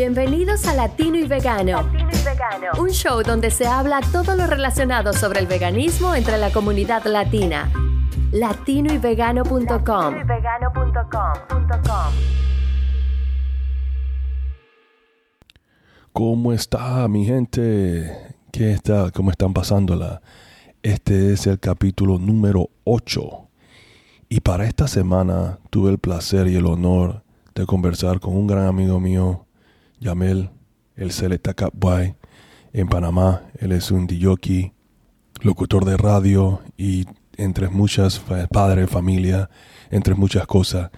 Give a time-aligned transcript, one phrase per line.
[0.00, 1.90] Bienvenidos a Latino y Vegano.
[2.78, 7.68] Un show donde se habla todo lo relacionado sobre el veganismo entre la comunidad latina.
[8.30, 10.14] Latinoyvegano.com.
[16.12, 18.36] ¿Cómo está mi gente?
[18.52, 19.10] ¿Qué está?
[19.10, 20.22] ¿Cómo están pasándola?
[20.80, 23.48] Este es el capítulo número 8.
[24.28, 27.24] Y para esta semana tuve el placer y el honor
[27.56, 29.47] de conversar con un gran amigo mío,
[30.00, 30.50] Yamel,
[30.96, 32.16] el Selecta Capway,
[32.72, 33.42] en Panamá.
[33.58, 34.72] Él es un DJ,
[35.40, 37.06] locutor de radio y
[37.36, 38.20] entre muchas,
[38.50, 39.48] padre familia,
[39.90, 40.90] entre muchas cosas.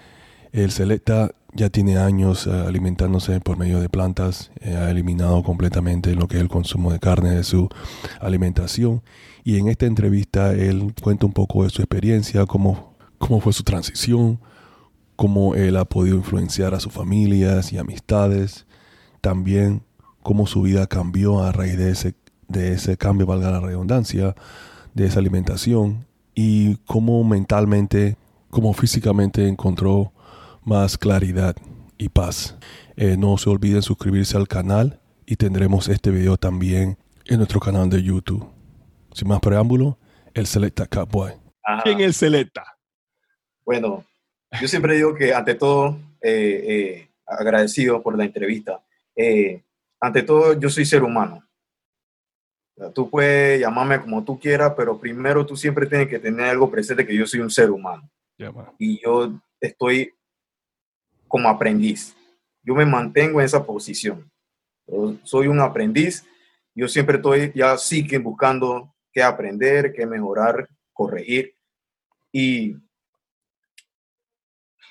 [0.51, 6.15] El Selecta ya tiene años eh, alimentándose por medio de plantas, eh, ha eliminado completamente
[6.15, 7.67] lo que es el consumo de carne de su
[8.19, 9.01] alimentación
[9.43, 13.63] y en esta entrevista él cuenta un poco de su experiencia, cómo, cómo fue su
[13.63, 14.39] transición,
[15.15, 18.65] cómo él ha podido influenciar a sus familias y amistades,
[19.21, 19.83] también
[20.21, 22.15] cómo su vida cambió a raíz de ese,
[22.47, 24.35] de ese cambio, valga la redundancia,
[24.93, 26.05] de esa alimentación
[26.35, 28.17] y cómo mentalmente,
[28.49, 30.11] cómo físicamente encontró
[30.63, 31.55] más claridad
[31.97, 32.57] y paz.
[32.95, 37.89] Eh, no se olviden suscribirse al canal y tendremos este video también en nuestro canal
[37.89, 38.45] de YouTube.
[39.13, 39.97] Sin más preámbulo,
[40.33, 41.33] el Selecta Cowboy.
[41.83, 42.63] ¿Quién es el Selecta?
[43.65, 44.03] Bueno,
[44.59, 48.81] yo siempre digo que ante todo, eh, eh, agradecido por la entrevista.
[49.15, 49.63] Eh,
[49.99, 51.43] ante todo, yo soy ser humano.
[52.95, 57.05] Tú puedes llamarme como tú quieras, pero primero tú siempre tienes que tener algo presente
[57.05, 58.09] que yo soy un ser humano.
[58.79, 60.11] y yo estoy
[61.27, 62.15] como aprendiz.
[62.63, 64.29] Yo me mantengo en esa posición.
[65.23, 66.25] soy un aprendiz.
[66.73, 71.55] Yo siempre estoy ya sí que buscando qué aprender, qué mejorar, corregir.
[72.31, 72.75] Y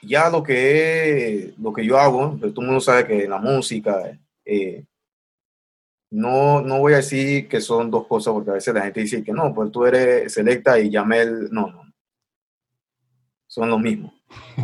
[0.02, 4.18] ya lo que, lo que yo hago, pues, todo el mundo sabe que la música,
[4.44, 4.84] eh,
[6.10, 9.22] no, no voy a decir que son dos cosas, porque a veces la gente dice
[9.22, 11.92] que no, pues tú eres Selecta y Yamel, no, no.
[13.46, 14.12] Son los mismos,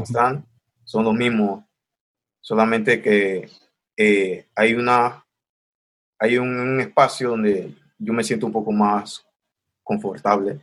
[0.02, 0.46] ¿están?
[0.84, 1.64] Son los mismos,
[2.40, 3.48] solamente que
[3.96, 5.26] eh, hay una,
[6.16, 9.26] hay un espacio donde yo me siento un poco más
[9.82, 10.60] confortable.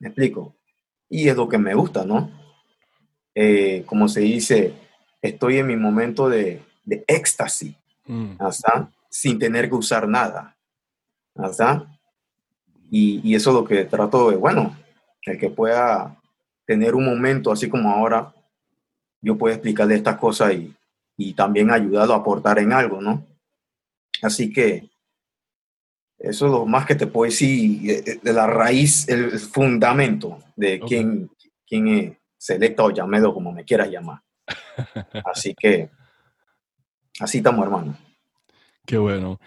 [0.00, 0.56] ¿Me explico?
[1.08, 2.39] Y es lo que me gusta, ¿no?
[3.34, 4.74] Eh, como se dice,
[5.22, 7.74] estoy en mi momento de, de éxtasis,
[8.06, 8.36] mm.
[9.08, 10.56] sin tener que usar nada.
[12.90, 14.76] Y, y, eso es lo que trato de, bueno,
[15.22, 16.20] el que pueda
[16.66, 18.34] tener un momento así como ahora,
[19.22, 20.74] yo puedo explicarle estas cosas y,
[21.16, 23.26] y también ayudarlo a aportar en algo, ¿no?
[24.22, 24.90] Así que
[26.18, 31.30] eso es lo más que te puedo decir de, la raíz, el fundamento de quién,
[31.66, 34.22] quién es Selecta o Yamedo, como me quieras llamar.
[35.26, 35.90] Así que,
[37.20, 37.94] así estamos, hermano.
[38.86, 39.38] Qué bueno.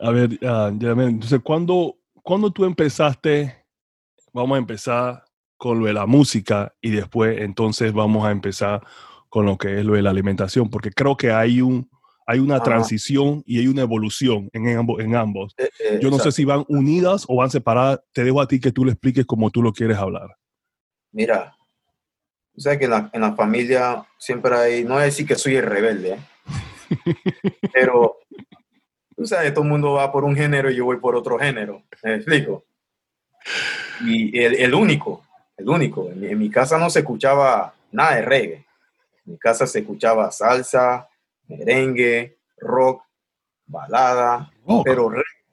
[0.00, 3.64] A ver, uh, entonces, ¿cuándo, ¿cuándo tú empezaste?
[4.32, 5.24] Vamos a empezar
[5.56, 8.82] con lo de la música y después entonces vamos a empezar
[9.28, 11.88] con lo que es lo de la alimentación, porque creo que hay un,
[12.26, 15.54] hay una transición y hay una evolución en, en ambos.
[15.56, 18.00] Eh, eh, Yo no sé si van unidas o van separadas.
[18.12, 20.36] Te dejo a ti que tú le expliques como tú lo quieres hablar.
[21.12, 21.56] Mira,
[22.60, 25.34] o sea que en la, en la familia siempre hay, no voy a decir que
[25.34, 26.20] soy el rebelde, ¿eh?
[27.72, 28.18] pero,
[29.16, 31.84] tú sabes, todo el mundo va por un género y yo voy por otro género,
[32.02, 32.66] ¿me explico?
[34.04, 35.24] Y el, el único,
[35.56, 38.66] el único, en mi, casa no se escuchaba nada de reggae,
[39.24, 41.08] en mi casa se escuchaba salsa,
[41.48, 43.04] merengue, rock,
[43.64, 44.52] balada,
[44.84, 45.10] pero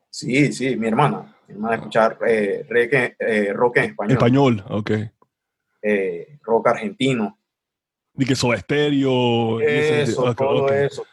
[0.09, 4.11] sí, sí, mi hermana, mi hermana escuchar eh, reggae, eh, rock en español.
[4.11, 4.91] Español, ok
[5.87, 7.39] eh, rock argentino.
[8.17, 9.61] Y que Soda Estéreo.
[9.61, 11.05] Eso, todo eso,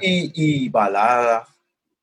[0.00, 0.32] Y,
[0.64, 1.46] y balada,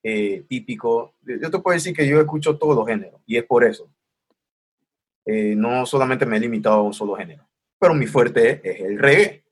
[0.04, 1.16] eh, típico.
[1.24, 3.90] Yo te puedo decir que yo escucho todos los géneros y es por eso.
[5.26, 7.46] Eh, no solamente me he limitado a un solo género,
[7.78, 9.44] pero mi fuerte es el reggae.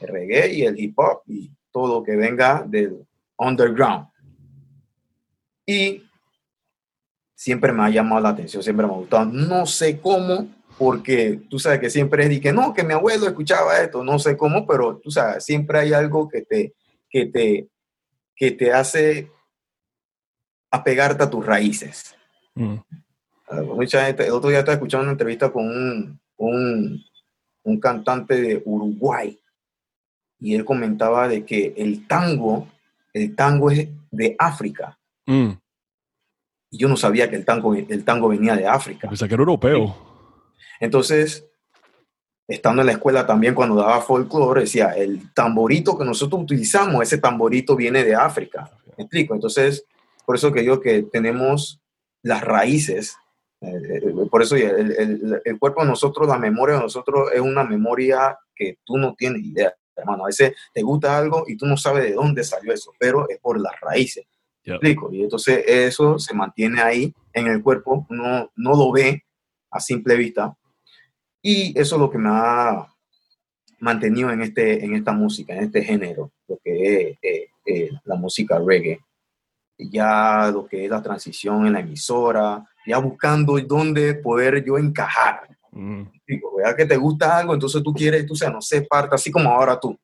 [0.00, 3.06] El reggae y el hip hop y todo lo que venga del
[3.38, 4.08] underground.
[5.64, 6.02] Y
[7.34, 9.24] siempre me ha llamado la atención, siempre me ha gustado.
[9.24, 10.48] No sé cómo,
[10.78, 14.18] porque tú sabes que siempre es de que no, que mi abuelo escuchaba esto, no
[14.18, 16.74] sé cómo, pero tú sabes, siempre hay algo que te,
[17.10, 17.68] que te,
[18.36, 19.30] que te hace
[20.70, 22.14] apegarte a tus raíces.
[22.54, 22.76] Mm.
[23.74, 27.04] Mucha gente, el otro día estaba escuchando una entrevista con un, un,
[27.64, 29.36] un, cantante de Uruguay
[30.38, 32.68] y él comentaba de que el tango,
[33.12, 34.96] el tango es de África.
[35.26, 35.52] Mm.
[36.70, 39.08] Y yo no sabía que el tango, el tango venía de África.
[39.08, 40.07] Pensaba que era europeo.
[40.80, 41.46] Entonces,
[42.46, 47.18] estando en la escuela también cuando daba folclore, decía, el tamborito que nosotros utilizamos, ese
[47.18, 48.70] tamborito viene de África.
[48.96, 49.34] ¿Me explico?
[49.34, 49.84] Entonces,
[50.24, 51.80] por eso que digo que tenemos
[52.22, 53.16] las raíces.
[53.60, 57.64] Eh, eh, por eso el, el, cuerpo de nosotros, la memoria de nosotros es una
[57.64, 60.24] memoria que tú no tienes idea, hermano.
[60.24, 63.38] A veces te gusta algo y tú no sabes de dónde salió eso, pero es
[63.38, 64.26] por las raíces.
[64.64, 65.10] ¿Me explico?
[65.10, 69.24] Y entonces eso se mantiene ahí en el cuerpo, uno no lo ve
[69.70, 70.57] a simple vista,
[71.42, 72.86] y eso es lo que me ha
[73.80, 78.16] mantenido en, este, en esta música, en este género, lo que es eh, eh, la
[78.16, 79.00] música reggae.
[79.78, 85.56] Ya lo que es la transición en la emisora, ya buscando dónde poder yo encajar.
[85.70, 86.02] Mm.
[86.26, 89.30] Digo, vea que te gusta algo, entonces tú quieres, tú sea, no sé, parte, así
[89.30, 89.96] como ahora tú.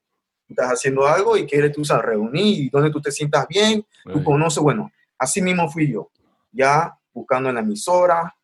[0.49, 4.23] Estás haciendo algo y quieres tú, sea, reunir y donde tú te sientas bien, tú
[4.23, 6.11] conoces, bueno, así mismo fui yo,
[6.53, 8.37] ya buscando en la emisora,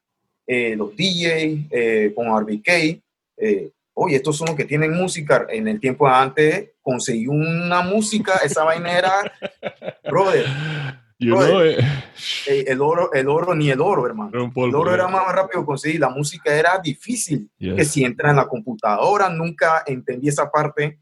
[0.52, 3.00] eh, los DJs, eh, con RBK.
[3.36, 5.46] Eh, oye, estos son los que tienen música.
[5.48, 9.32] En el tiempo antes conseguí una música, esa vaina era,
[10.10, 10.46] brother.
[11.20, 14.52] el oro, el oro ni el oro, hermano.
[14.52, 16.00] el oro era más rápido conseguir.
[16.00, 17.48] La música era difícil.
[17.56, 20.98] Que si entra en la computadora, nunca entendí esa parte.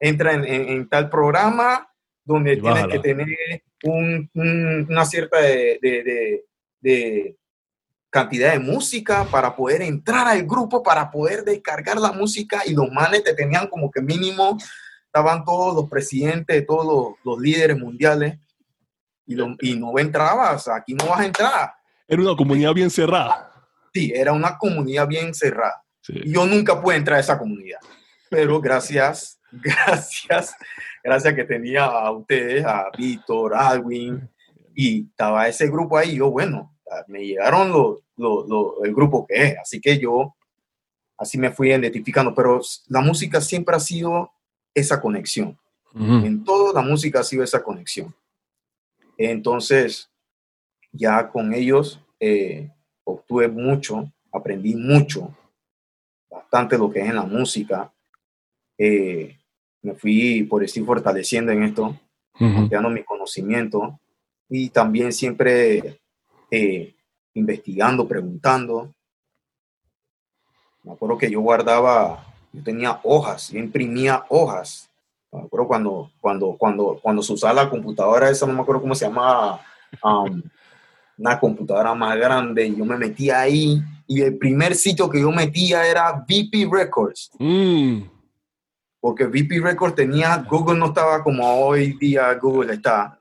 [0.00, 1.86] Entra en, tal programa
[2.24, 3.26] donde tienes que tener
[4.32, 6.42] una cierta de,
[8.12, 12.92] cantidad de música para poder entrar al grupo, para poder descargar la música y los
[12.92, 14.58] manes te tenían como que mínimo,
[15.06, 18.38] estaban todos los presidentes, todos los, líderes mundiales
[19.26, 21.72] y, y no entrabas, aquí no vas a entrar.
[22.06, 23.50] Era una comunidad bien cerrada.
[23.94, 25.82] Sí, era una comunidad bien cerrada.
[26.06, 27.78] Yo nunca pude entrar a esa comunidad,
[28.28, 30.54] pero gracias, gracias,
[31.02, 34.28] gracias que tenía a ustedes, a Víctor, Alwin,
[34.74, 36.71] y estaba ese grupo ahí, yo, bueno,
[37.08, 37.96] me llegaron
[38.84, 40.34] el grupo que es, así que yo
[41.18, 44.32] así me fui identificando, pero la música siempre ha sido
[44.74, 45.58] esa conexión.
[45.94, 48.14] En toda la música ha sido esa conexión.
[49.18, 50.10] Entonces,
[50.90, 52.70] ya con ellos eh,
[53.04, 55.36] obtuve mucho, aprendí mucho,
[56.30, 57.92] bastante lo que es en la música.
[58.78, 59.36] Eh,
[59.82, 61.98] me fui por estar fortaleciendo en esto,
[62.34, 64.00] ampliando mi conocimiento
[64.48, 66.01] y también siempre
[66.52, 66.94] eh,
[67.32, 68.94] investigando, preguntando.
[70.82, 74.90] Me acuerdo que yo guardaba, yo tenía hojas, yo imprimía hojas.
[75.32, 78.94] Me acuerdo cuando, cuando, cuando, cuando se usaba la computadora esa, no me acuerdo cómo
[78.94, 79.62] se llamaba,
[80.04, 80.42] um,
[81.16, 85.86] una computadora más grande, yo me metía ahí y el primer sitio que yo metía
[85.86, 87.30] era VP Records.
[87.38, 88.02] Mm.
[89.00, 93.18] Porque VP Records tenía, Google no estaba como hoy día Google está,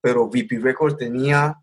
[0.00, 1.61] pero VP Records tenía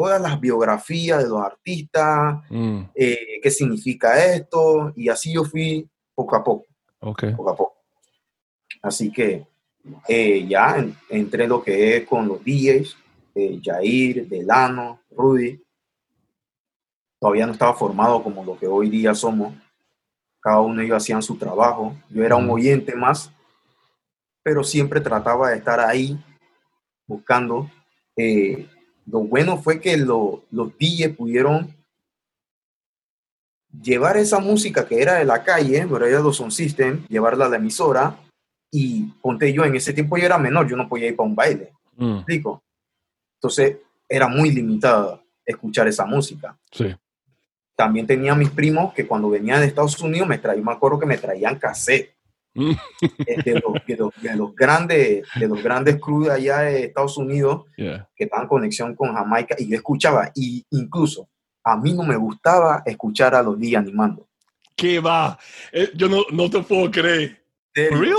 [0.00, 2.80] todas las biografías de los artistas, mm.
[2.94, 6.64] eh, qué significa esto, y así yo fui poco a poco.
[6.98, 7.76] Poco a poco.
[8.80, 9.46] Así que
[10.08, 12.96] eh, ya entré lo que es con los DJs,
[13.34, 15.62] eh, Jair, Delano, Rudy.
[17.20, 19.52] Todavía no estaba formado como lo que hoy día somos.
[20.40, 21.94] Cada uno de ellos hacían su trabajo.
[22.08, 22.50] Yo era un mm.
[22.52, 23.30] oyente más,
[24.42, 26.18] pero siempre trataba de estar ahí
[27.06, 27.70] buscando
[28.16, 28.66] eh,
[29.10, 31.74] lo bueno fue que los DJs pudieron
[33.82, 37.48] llevar esa música que era de la calle, pero era los Son System, llevarla a
[37.48, 38.16] la emisora
[38.70, 41.34] y ponte yo, en ese tiempo yo era menor, yo no podía ir para un
[41.34, 42.16] baile, mm.
[42.16, 42.62] explico?
[43.36, 46.56] Entonces era muy limitado escuchar esa música.
[46.70, 46.94] Sí.
[47.74, 51.06] También tenía mis primos que cuando venían de Estados Unidos me traían, me acuerdo que
[51.06, 52.14] me traían cassette
[52.54, 58.06] eh, de, los, de, los, grandes de los grandes crews allá de Estados Unidos que
[58.16, 61.28] estaban en conexión con Jamaica y yo escuchaba y incluso
[61.62, 64.26] a mí no me gustaba escuchar a los días animando.
[64.74, 65.38] ¿Qué va?
[65.72, 67.44] Eh, yo no, no te puedo creer.
[67.74, 68.16] ¿Serio?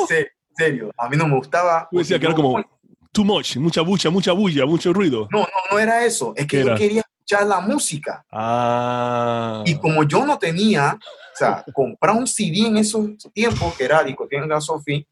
[0.56, 1.90] serio, a mí no me gustaba.
[1.92, 2.64] Yo decía que era como
[3.12, 5.28] too much, mucha bulla, mucha bulla, mucho ruido.
[5.32, 6.34] No, no, no era eso.
[6.36, 8.26] Es que yo quería escuchar la música.
[8.32, 9.64] Ah.
[9.66, 14.04] Y como yo no tenía o sea, comprar un CD en esos tiempos, que era
[14.04, 15.08] la Sofi,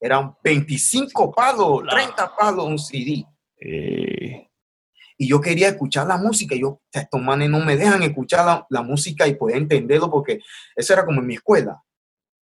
[0.00, 3.24] eran 25 palos, 30 palos un CD.
[3.60, 4.48] Eh.
[5.20, 6.54] Y yo quería escuchar la música.
[6.54, 10.38] Y yo, estos manes no me dejan escuchar la, música y poder entenderlo porque
[10.76, 11.82] eso era como en mi escuela.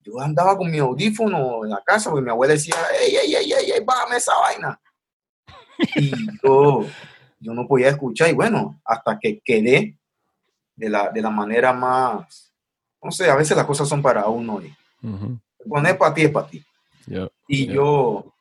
[0.00, 3.52] Yo andaba con mi audífono en la casa porque mi abuela decía, ey, ey, ey,
[3.52, 4.80] ey, ey bájame esa vaina.
[5.96, 6.12] Y
[6.44, 6.84] yo,
[7.46, 8.28] yo no podía escuchar.
[8.28, 9.96] Y bueno, hasta que quedé
[10.74, 12.46] de la, de la manera más
[13.06, 14.74] no sé, a veces las cosas son para uno y
[15.68, 16.64] poner para ti es para ti.
[17.46, 18.32] y yo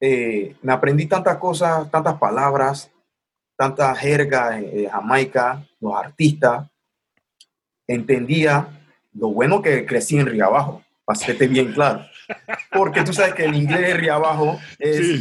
[0.00, 2.90] eh, me aprendí tantas cosas, tantas palabras,
[3.56, 6.68] tantas jergas de Jamaica, los artistas.
[7.86, 8.68] Entendía
[9.12, 10.82] lo bueno que crecí en Río Abajo.
[11.04, 11.18] para
[11.48, 12.06] bien claro.
[12.70, 15.20] Porque tú sabes que el inglés de abajo es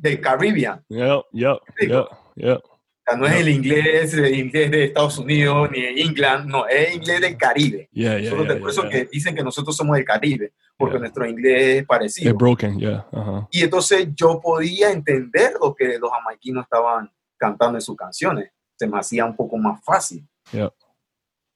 [0.00, 0.82] del Caribbean.
[0.88, 2.56] Yeah, yeah, yeah, yeah.
[2.56, 6.66] O sea, no es el inglés, el inglés de Estados Unidos ni de England, no,
[6.68, 7.88] es inglés del Caribe.
[7.92, 11.86] Yeah, yeah, por eso que dicen que nosotros somos del Caribe, porque nuestro inglés es
[11.86, 12.30] parecido.
[12.30, 13.04] Es broken, yeah.
[13.10, 13.48] Uh -huh.
[13.50, 18.52] Y entonces yo podía entender lo que los jamaiquinos estaban cantando en sus canciones.
[18.78, 20.24] Se me hacía un poco más fácil.
[20.52, 20.70] Yeah.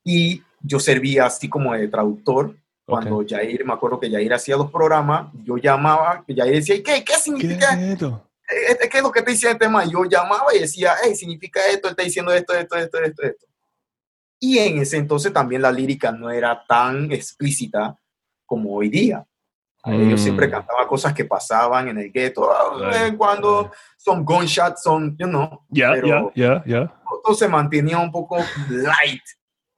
[0.02, 2.56] Y yo servía así como de traductor.
[2.84, 3.36] Cuando okay.
[3.36, 7.76] Jair, me acuerdo que Jair hacía los programas, yo llamaba, Jair decía, ¿qué, qué significa?
[7.76, 7.96] ¿Qué
[8.48, 8.88] es esto?
[8.90, 9.84] ¿Qué es lo que te dice el tema?
[9.84, 13.46] Yo llamaba y decía, hey, significa esto, él está diciendo esto, esto, esto, esto, esto.
[14.38, 17.96] Y en ese entonces también la lírica no era tan explícita
[18.44, 19.26] como hoy día.
[19.84, 20.10] Mm.
[20.10, 22.50] Yo siempre cantaba cosas que pasaban en el gueto,
[22.80, 23.16] right.
[23.16, 23.72] cuando right.
[23.96, 25.64] son gunshots, son, you know.
[25.68, 27.02] Ya, ya, ya, ya.
[27.24, 28.36] Todo se mantenía un poco
[28.68, 29.22] light,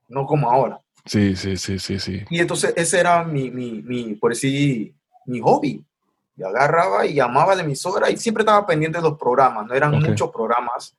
[0.09, 0.81] no como ahora.
[1.05, 2.25] Sí, sí, sí, sí, sí.
[2.31, 4.95] Y entonces ese era mi, mi, mi por decir,
[5.27, 5.85] mi hobby.
[6.39, 9.67] Yo agarraba y llamaba a la emisora y siempre estaba pendiente de los programas.
[9.67, 10.11] No eran okay.
[10.11, 10.97] muchos programas,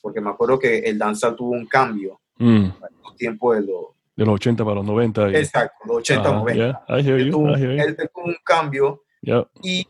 [0.00, 2.46] porque me acuerdo que el danzal tuvo un cambio mm.
[2.46, 3.84] en el tiempo de los...
[4.16, 5.30] De los 80 para los 90.
[5.30, 5.36] Y...
[5.36, 6.38] Exacto, los 80, uh -huh.
[6.38, 6.54] 90.
[6.54, 7.82] Yeah, I hear you, tuvo, I hear you.
[7.82, 9.46] Él tuvo un cambio yeah.
[9.62, 9.86] y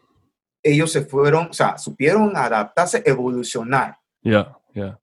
[0.64, 3.96] ellos se fueron, o sea, supieron adaptarse, evolucionar.
[4.22, 4.98] Yeah, yeah.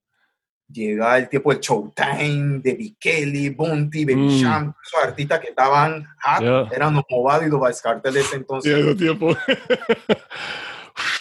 [0.68, 4.30] Llega el tiempo del Showtime, de Kelly, Bunty, Baby mm.
[4.30, 6.70] Sham, esos artistas que estaban hot, Yeah.
[6.72, 8.98] eran los Movado y los Vice Cartel de ese entonces.
[8.98, 9.36] Tiempo.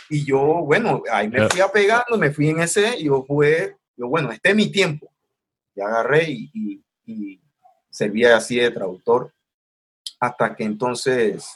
[0.09, 1.49] Y yo, bueno, ahí me Yeah.
[1.49, 5.11] fui apegando, me fui en ese, y yo fue, yo, bueno, este es mi tiempo.
[5.75, 7.41] Y agarré y, y, y
[7.91, 9.33] servía así de traductor,
[10.21, 11.47] hasta que entonces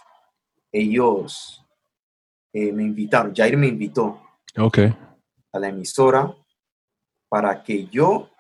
[0.73, 1.65] ellos
[2.53, 4.21] eh, me invitaron, Jair me invitó
[4.59, 4.79] Ok.
[5.53, 6.35] a la emisora
[7.29, 8.31] para que yo,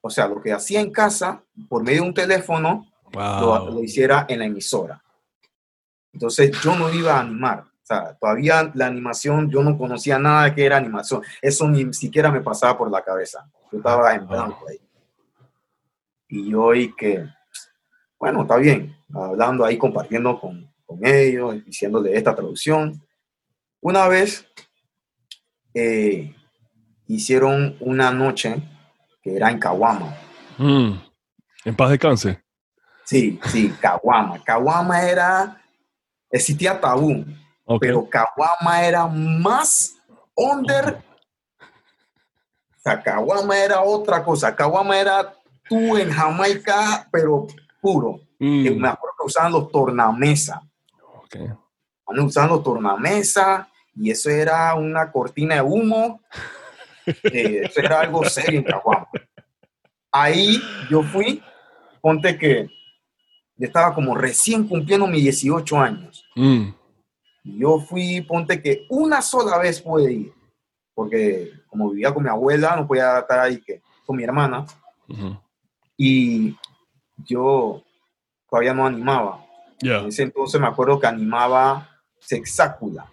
[0.00, 3.70] o sea, lo que hacía en casa, por medio de un teléfono, lo, Wow.
[3.70, 5.02] lo hiciera en la emisora.
[6.12, 7.60] Entonces yo no iba a animar.
[7.60, 11.22] O sea, todavía la animación, yo no conocía nada de que era animación.
[11.42, 13.46] Eso ni siquiera me pasaba por la cabeza.
[13.70, 14.80] Yo estaba en blanco ahí.
[16.28, 17.28] Y yo que,
[18.18, 23.00] bueno, está bien, hablando ahí, compartiendo con, con ellos, diciéndole esta traducción.
[23.80, 24.46] Una vez
[25.74, 26.34] eh,
[27.06, 28.62] hicieron una noche
[29.22, 30.14] que era en Caguama.
[30.58, 30.92] Mm.
[31.64, 32.42] En paz descanse.
[33.04, 34.42] Sí, sí, Caguama.
[34.42, 35.60] Caguama era,
[36.30, 37.24] existía tabú,
[37.64, 37.80] Ok.
[37.80, 39.96] pero Caguama era más
[40.34, 41.02] under.
[41.58, 44.54] O sea, Caguama era otra cosa.
[44.54, 45.34] Caguama era
[45.68, 47.46] tú en Jamaica, pero
[47.80, 48.20] puro.
[48.38, 48.78] Mm.
[48.78, 50.62] Me acuerdo que usaban los tornamesa.
[51.16, 51.36] Ok.
[52.06, 56.20] Andan usando tornamesa y eso era una cortina de humo.
[57.06, 59.08] Eh, eso era algo serio en Caguama.
[60.10, 61.42] Ahí yo fui,
[62.00, 62.68] ponte que
[63.56, 66.24] yo estaba como recién cumpliendo mis 18 años.
[66.34, 66.70] Mm.
[67.44, 70.32] Yo fui, ponte que una sola vez pude ir,
[70.94, 74.64] porque como vivía con mi abuela, no podía estar ahí que, con mi hermana,
[75.08, 75.36] Ujú.
[75.96, 76.56] y
[77.18, 77.82] yo
[78.48, 79.44] todavía no animaba.
[79.80, 79.98] Ya.
[79.98, 83.06] En ese entonces me acuerdo que animaba Sexácula.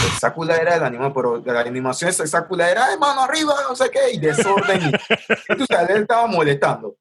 [0.00, 3.74] Sexácula era el animal, pero de la animación de Sexácula era de mano arriba, no
[3.76, 4.80] sé qué, y desorden.
[4.90, 6.96] y, tú sabes, él estaba molestando.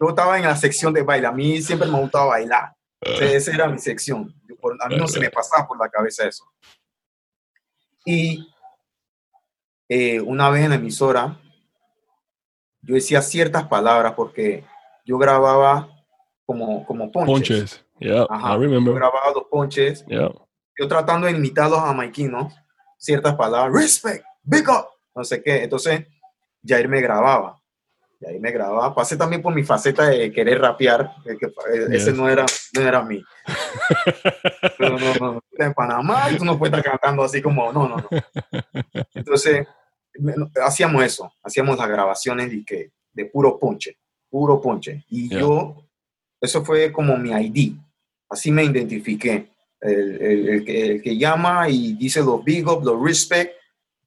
[0.00, 1.26] Yo estaba en la sección de baile.
[1.28, 2.74] A mí siempre me gustaba bailar.
[3.04, 4.34] Sea, esa era mi sección.
[4.48, 6.44] Yo A mí no se me pasaba por la cabeza eso.
[8.04, 8.48] Y
[9.88, 11.38] eh, una vez en la emisora,
[12.80, 14.64] yo decía ciertas palabras porque
[15.04, 15.88] yo grababa
[16.46, 17.32] como, como ponches.
[17.32, 17.84] Ponches.
[18.00, 18.94] Yeah, Ajá, I Yo remember.
[18.94, 20.30] grababa los ponches, Yeah.
[20.78, 22.52] Yo tratando de imitar a los jamaiquinos,
[22.98, 25.64] ciertas palabras, respect, big up, no sé qué.
[25.64, 26.06] Entonces,
[26.64, 27.58] Jair me grababa.
[28.20, 28.94] Jair me grababa.
[28.94, 32.80] Pasé también por mi faceta de querer rapear, que, que, eh, ese no era, no
[32.82, 33.22] era mí.
[34.78, 35.42] No, no, no, no.
[35.58, 38.08] En Panamá tú no puedes estar cantando así como, no, no, no.
[39.14, 39.66] Entonces,
[40.64, 43.96] hacíamos eso, hacíamos las grabaciones y que, de puro ponche,
[44.28, 45.04] puro ponche.
[45.08, 45.40] Y Yeah.
[45.40, 45.76] yo,
[46.40, 47.76] eso fue como mi ID,
[48.28, 49.48] así me identifiqué.
[49.82, 53.52] El, el- el que, el que llama y dice los big up, los respect,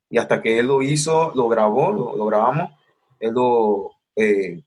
[0.10, 2.72] y hasta que él lo hizo, lo grabó, lo, lo grabamos,
[3.20, 4.62] él lo, eh,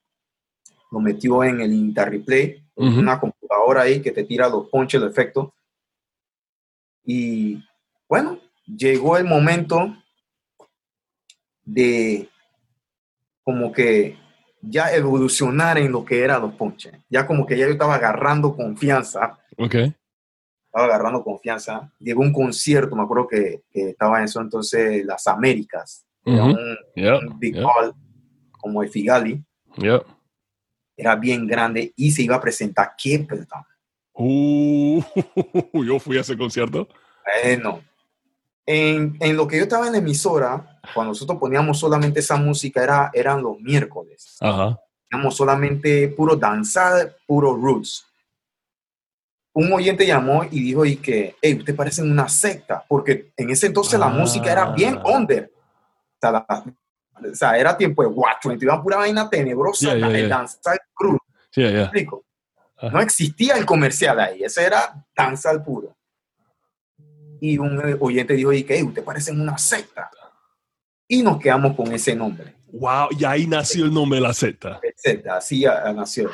[0.90, 3.00] lo metió en el Interreplay, Ujú.
[3.00, 5.48] una computadora ahí que te tira los ponches, los efectos.
[7.04, 7.62] Y
[8.08, 9.96] bueno, llegó el momento
[11.64, 12.28] de
[13.42, 14.16] como que
[14.60, 16.92] ya evolucionar en lo que eran los ponches.
[17.08, 19.74] Ya como que ya yo estaba agarrando confianza, Ok.
[20.68, 21.90] Estaba agarrando confianza.
[21.98, 26.52] Llegó un concierto, me acuerdo que, que estaba en eso entonces Las Américas, era Ujú.
[26.52, 27.18] un, Yeah.
[27.18, 27.94] un big yeah, hall
[28.58, 29.42] como el Figali,
[29.76, 30.02] yeah.
[30.96, 33.64] era bien grande y se iba a presentar Capleton.
[34.12, 35.00] Uh,
[35.84, 36.88] yo fui a ese concierto.
[37.44, 37.80] Bueno,
[38.66, 42.82] en, en, lo que yo estaba en la emisora, cuando nosotros poníamos solamente esa música,
[42.82, 44.36] era, eran los miércoles.
[44.40, 44.78] Ajá.
[45.08, 48.07] Teníamos solamente puro danzar, puro roots.
[49.52, 53.66] Un oyente llamó y dijo y que, hey, usted parece una secta, porque en ese
[53.66, 55.16] entonces la música era bien ah.
[55.16, 55.50] under.
[56.22, 61.18] O sea, era tiempo de guacho, iban pura vaina tenebrosa, el danzar cruz.
[61.54, 62.24] explico?
[62.92, 65.98] No existía el comercial ahí, ese era danzar puro
[67.40, 70.10] y un eh, oyente dijo, y que usted parece una secta.
[71.06, 72.54] Y nos quedamos con ese nombre.
[72.70, 74.80] Wow, y ahí nació el nombre de la secta.
[74.94, 75.64] Secta, así
[75.94, 76.30] nació.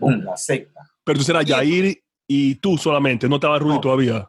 [0.00, 0.80] Boom, la secta.
[1.04, 4.28] Pero tú eras Yair y tú solamente, no estaba Rudy todavía.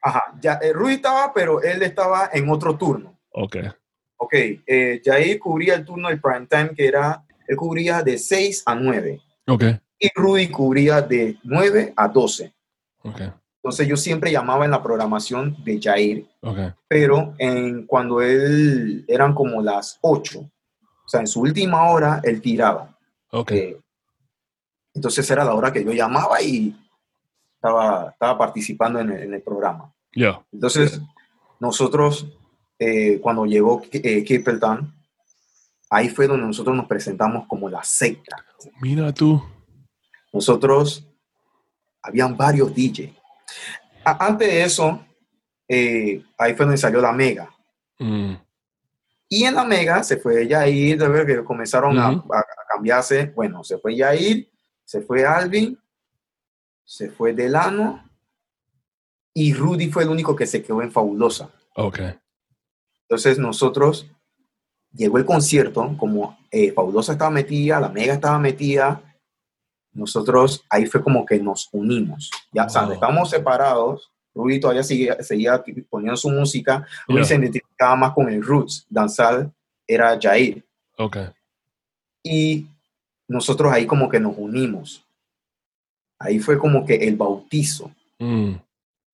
[0.00, 3.18] Ajá, ya, eh, Rudy estaba, pero él estaba en otro turno.
[3.30, 3.56] Ok.
[4.16, 4.34] Ok,
[4.66, 8.74] eh, Jair cubría el turno del prime time, que era, él cubría de 6 a
[8.74, 9.20] 9.
[9.46, 9.64] Ok.
[9.98, 12.54] Y Rudy cubría de 9 a 12.
[13.02, 13.20] Ok.
[13.56, 16.26] Entonces yo siempre llamaba en la programación de Jair,
[16.86, 22.42] pero en, cuando él eran como las 8, o sea, en su última hora, él
[22.42, 22.94] tiraba.
[23.30, 23.58] Okay.
[23.58, 23.80] Eh,
[24.92, 26.76] entonces era la hora que yo llamaba y
[27.64, 29.92] estaba, estaba participando en el, programa.
[30.12, 30.40] Yeah.
[30.52, 31.00] Entonces,
[31.60, 32.26] nosotros,
[32.78, 34.24] eh, cuando llegó eh,
[35.90, 38.36] ahí fue donde nosotros nos presentamos como la secta.
[38.80, 39.42] Mira tú.
[40.32, 41.06] Nosotros,
[42.02, 43.24] habían varios DJs
[44.04, 45.00] antes de eso,
[45.68, 47.48] eh, ahí fue donde salió la Mega.
[47.98, 48.34] Mm.
[49.28, 52.22] Y en la Mega se fue Yair, que comenzaron a,
[52.68, 53.26] cambiarse.
[53.34, 54.48] Bueno, se fue Yair,
[54.84, 55.78] se fue Alvin,
[56.84, 58.02] se fue Delano
[59.32, 61.50] y Rudy fue el único que se quedó en Fabulosa.
[61.76, 62.00] Ok.
[63.02, 64.06] Entonces nosotros,
[64.92, 69.02] llegó el concierto, como eh, Fabulosa estaba metida, la Mega estaba metida,
[69.92, 72.30] nosotros ahí fue como que nos unimos.
[72.52, 72.92] Ya, wow.
[72.92, 74.10] estamos separados.
[74.34, 76.86] Rudy todavía seguía, seguía poniendo su música.
[77.06, 78.84] Rudy se identificaba más con el roots.
[78.88, 79.52] Danzal
[79.86, 80.64] era Jair.
[80.98, 81.18] Ok.
[82.24, 82.66] Y
[83.28, 85.03] nosotros ahí como que nos unimos.
[86.24, 87.90] Ahí fue como que el bautizo.
[88.18, 88.54] Mm.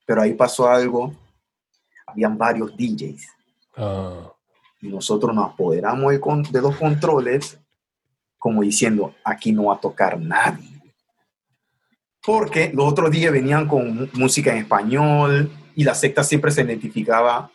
[0.07, 1.13] Pero ahí pasó algo.
[2.07, 3.27] Habían varios DJs.
[3.77, 4.33] Ah.
[4.81, 7.59] Y nosotros nos apoderamos de los controles
[8.39, 10.71] como diciendo, aquí no va a tocar nadie.
[12.25, 17.51] Porque los otros días venían con música en español y la secta siempre se identificaba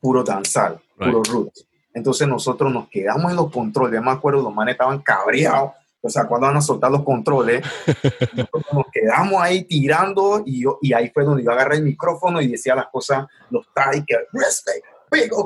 [0.00, 1.66] puro danzar, puro roots.
[1.94, 3.94] Entonces nosotros nos quedamos en los controles.
[3.94, 5.72] Yo me acuerdo, los manes estaban cabreados.
[6.02, 7.64] O sea, cuando van a soltar los controles,
[8.34, 12.40] nosotros nos quedamos ahí tirando y, yo, y ahí fue donde yo agarré el micrófono
[12.40, 13.64] y decía las cosas, los
[14.06, 14.84] que respect,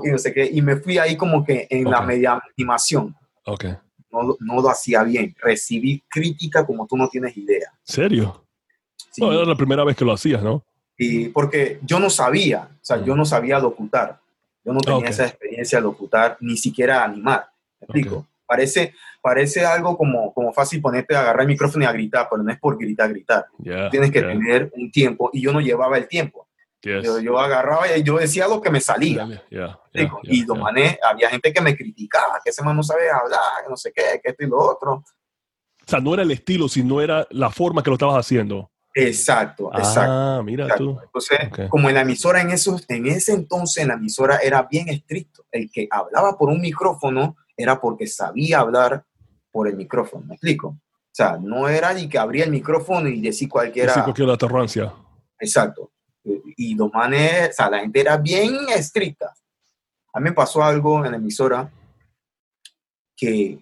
[0.04, 0.48] y no sé qué.
[0.50, 3.14] Y me fui ahí como que en la media animación.
[3.44, 3.76] Okay
[4.40, 5.34] no, lo hacía bien.
[5.40, 7.72] Recibí crítica como tú no tienes idea.
[7.82, 8.44] ¿Serio?
[9.18, 10.64] No, era la primera vez que lo hacías, ¿no?
[10.98, 14.20] Y porque yo no sabía, o sea, yo no sabía locutar.
[14.64, 17.48] Yo no tenía esa experiencia de locutar, ni siquiera animar.
[17.80, 18.26] ¿Me explico?
[18.46, 18.94] Parece,
[19.26, 22.52] parece algo como, como fácil ponerte a agarrar el micrófono y a gritar, pero no
[22.52, 23.46] es por gritar, gritar.
[23.90, 26.46] Tienes que tener un tiempo y yo no llevaba el tiempo.
[26.80, 29.26] Yo, agarraba y yo decía lo que me salía.
[30.22, 33.68] y lo mané, había gente que me criticaba, que ese man no sabe hablar, que
[33.68, 34.92] no sé qué, que esto y lo otro.
[34.92, 35.04] O
[35.84, 38.70] sea, no era el estilo, sino era la forma que lo estabas haciendo.
[38.94, 40.42] Exacto, ah, exacto.
[40.44, 41.00] mira tú.
[41.02, 44.88] Entonces, como en la emisora en, esos, en ese entonces, en la emisora era bien
[44.88, 45.44] estricto.
[45.50, 49.04] El que hablaba por un micrófono era porque sabía hablar
[49.56, 50.26] por el micrófono.
[50.26, 50.68] ¿Me explico?
[50.68, 53.88] O sea, no era ni que abría el micrófono y decir cualquiera.
[53.88, 54.92] Decir cualquier aterrancia.
[55.38, 55.90] Exacto
[56.56, 59.34] y los manes, o sea, la gente era bien estricta.
[60.12, 61.70] A mí me pasó algo en la emisora
[63.16, 63.58] que,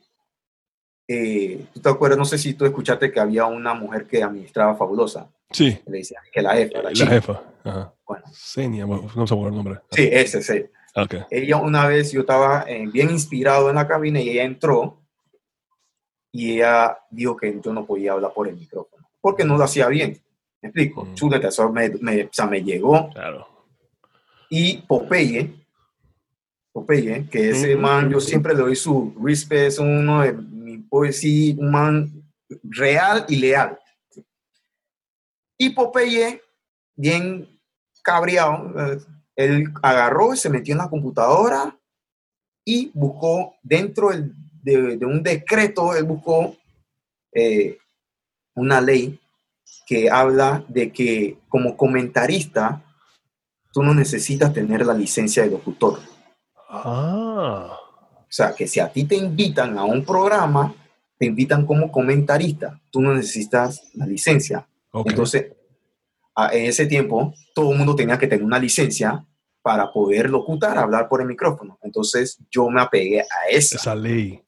[1.09, 2.19] eh, ¿tú te acuerdas?
[2.19, 5.29] No sé si tú escuchaste que había una mujer que administraba fabulosa.
[5.51, 5.79] Sí.
[5.87, 6.83] Le decían que la jefa.
[6.83, 7.43] La, la jefa.
[7.65, 7.95] Ajá.
[8.07, 8.25] Bueno.
[8.33, 9.81] Senia, no sé el nombre.
[9.91, 10.65] Sí, ese, sí.
[10.97, 11.23] Okay.
[11.31, 15.04] Ella una vez, yo estaba eh, bien inspirado en la cabina y ella entró
[16.35, 19.88] y ella dijo que yo no podía hablar por el micrófono porque no lo hacía
[19.88, 20.20] bien.
[20.61, 21.05] ¿Me explico?
[21.05, 21.14] Mm.
[21.14, 23.09] Chuleta, eso me, me, o sea, me llegó.
[23.11, 23.49] Claro.
[24.51, 25.64] Y Popeye,
[26.73, 31.55] Popeye, que ese man, yo siempre le doy su respect, es uno de mi poesía,
[31.57, 32.23] un man
[32.64, 33.79] real y leal.
[35.57, 36.42] Y Popeye,
[36.97, 37.49] bien
[38.03, 38.99] cabreado, eh,
[39.37, 41.79] él agarró y se metió en la computadora
[42.62, 44.11] y buscó dentro
[44.64, 46.57] de, de, un decreto, él buscó
[47.33, 47.79] eh,
[48.55, 49.20] una ley
[49.87, 52.83] que habla de que como comentarista
[53.72, 55.98] tú no necesitas tener la licencia de locutor.
[56.68, 57.79] Ah.
[58.20, 60.74] O sea, que si a ti te invitan a un programa,
[61.18, 64.66] te invitan como comentarista, tú no necesitas la licencia.
[64.92, 65.53] Entonces,
[66.53, 69.24] en ese tiempo, todo el mundo tenía que tener una licencia
[69.62, 71.79] para poder locutar, hablar por el micrófono.
[71.83, 73.77] Entonces, yo me apegué a esa.
[73.77, 74.44] Esa ley.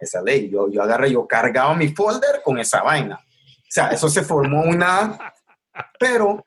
[0.00, 0.50] Esa ley.
[0.50, 3.16] Yo, yo agarré, yo cargaba mi folder con esa vaina.
[3.16, 5.32] O sea, eso se formó una...
[5.98, 6.46] Pero,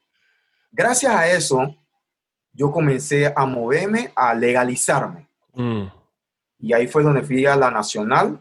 [0.72, 1.76] gracias a eso,
[2.54, 5.28] yo comencé a moverme, a legalizarme.
[5.54, 5.88] Mm.
[6.60, 8.40] Y ahí fue donde fui a la Nacional,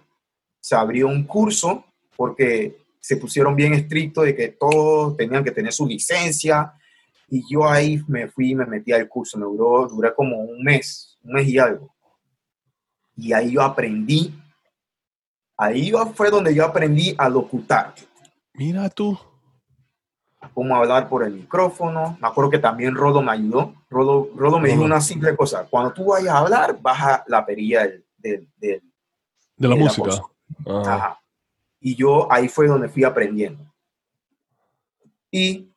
[0.60, 1.84] se abrió un curso
[2.16, 6.74] porque se pusieron bien estrictos de que todos tenían que tener su licencia.
[7.28, 9.38] Y yo ahí me fui y me metí al curso.
[9.38, 11.94] Me duró, duré como un mes, un mes y algo.
[13.16, 14.34] Y ahí yo aprendí.
[15.58, 17.92] Ahí fue donde yo aprendí a locutar.
[18.54, 19.18] Mira tú.
[20.54, 22.16] Cómo hablar por el micrófono.
[22.20, 23.74] Me acuerdo que también Rodo me ayudó.
[23.90, 25.66] Rodo, Rodo me dijo una simple cosa.
[25.68, 28.80] Cuando tú vayas a hablar, baja la perilla del, de
[29.56, 30.10] la música.
[30.64, 31.20] Ajá.
[31.80, 33.64] Y yo ahí fue donde fui aprendiendo.
[35.30, 35.70] Y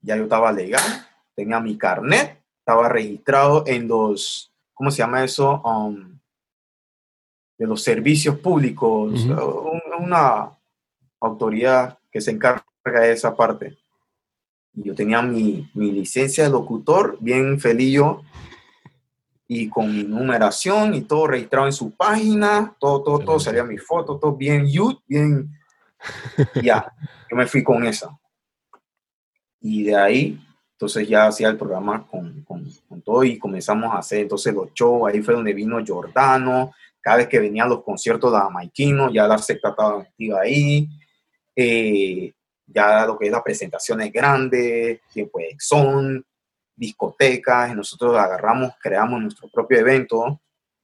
[0.00, 0.82] ya yo estaba legal,
[1.34, 5.60] tenía mi carnet, estaba registrado en los, ¿cómo se llama eso?
[5.62, 6.19] Um,
[7.60, 9.26] de los servicios públicos,
[9.98, 10.50] una
[11.20, 13.76] autoridad que se encarga de esa parte.
[14.72, 18.22] Yo tenía mi, mi licencia de locutor, bien feliz yo,
[19.46, 23.76] y con mi numeración y todo registrado en su página, todo, todo, todo, salía mi
[23.76, 24.66] foto, todo bien,
[25.06, 25.50] bien,
[26.62, 26.90] ya,
[27.30, 28.18] yo me fui con esa.
[29.60, 30.40] Y de ahí,
[30.72, 35.12] entonces ya hacía el programa con, con, todo y comenzamos a hacer entonces los shows,
[35.12, 39.38] ahí fue donde vino Jordano, cada vez que venían los conciertos de Jamaiquino, ya la
[39.38, 40.88] secta estaba activa ahí,
[41.56, 42.32] eh,
[42.66, 46.24] ya lo que es las presentaciones grandes, tiempo de Exxon,
[46.76, 50.40] discotecas, y nosotros agarramos, creamos nuestro propio evento.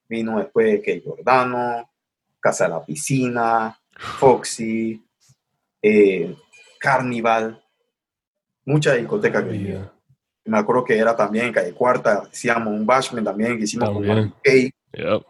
[0.08, 1.90] Vino después que Jordano,
[2.40, 3.78] Casa de la Piscina,
[4.18, 5.02] Foxy,
[5.82, 6.36] eh,
[6.78, 7.62] Carnival,
[8.64, 9.44] muchas discotecas
[10.44, 14.34] Me acuerdo que era también en Calle Cuarta, hacíamos un bashment también que hicimos con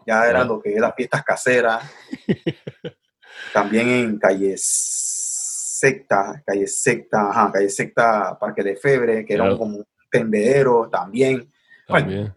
[0.05, 1.83] ya eran lo que es las fiestas caseras.
[3.53, 9.85] también en Calle Secta, Calle Secta, ajá, Calle Secta, Parque de Febre, que era como
[10.11, 11.51] tendedero también.
[11.87, 12.35] Bueno,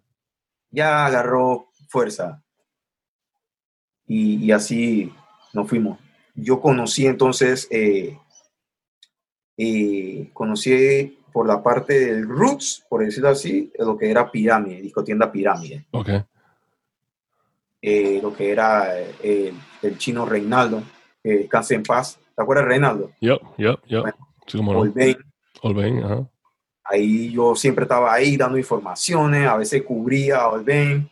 [0.71, 2.43] ya agarró fuerza.
[4.07, 5.13] Y, así
[5.53, 5.99] nos fuimos.
[6.35, 8.19] Yo conocí entonces, eh,
[9.57, 15.31] eh, conocí por la parte del Roots, por decirlo así, lo que era Pirámide, discotienda
[15.31, 15.87] Pirámide.
[15.93, 16.09] Ok.
[17.83, 18.95] Eh, lo que era
[19.83, 20.83] el chino Reinaldo,
[21.23, 22.19] que en paz.
[22.37, 23.11] ¿Te acuerdas, Reinaldo?
[23.21, 24.05] Yo, yo, yo.
[26.85, 31.09] Ahí yo siempre estaba ahí dando informaciones, a veces cubría a.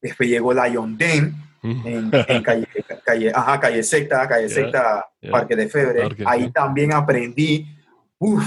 [0.00, 2.66] Después llegó Lion Den en, en calle,
[3.04, 6.08] calle, ajá, calle Secta, calle Secta, Parque de Febre.
[6.26, 7.66] ahí también aprendí.
[8.18, 8.42] Uf,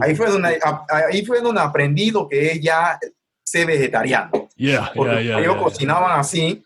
[0.00, 0.58] ahí, fue donde,
[0.88, 2.98] ahí fue donde aprendí lo que es ya
[3.44, 4.30] ser vegetariano.
[4.56, 6.64] Yeah, Porque ellos cocinaban así.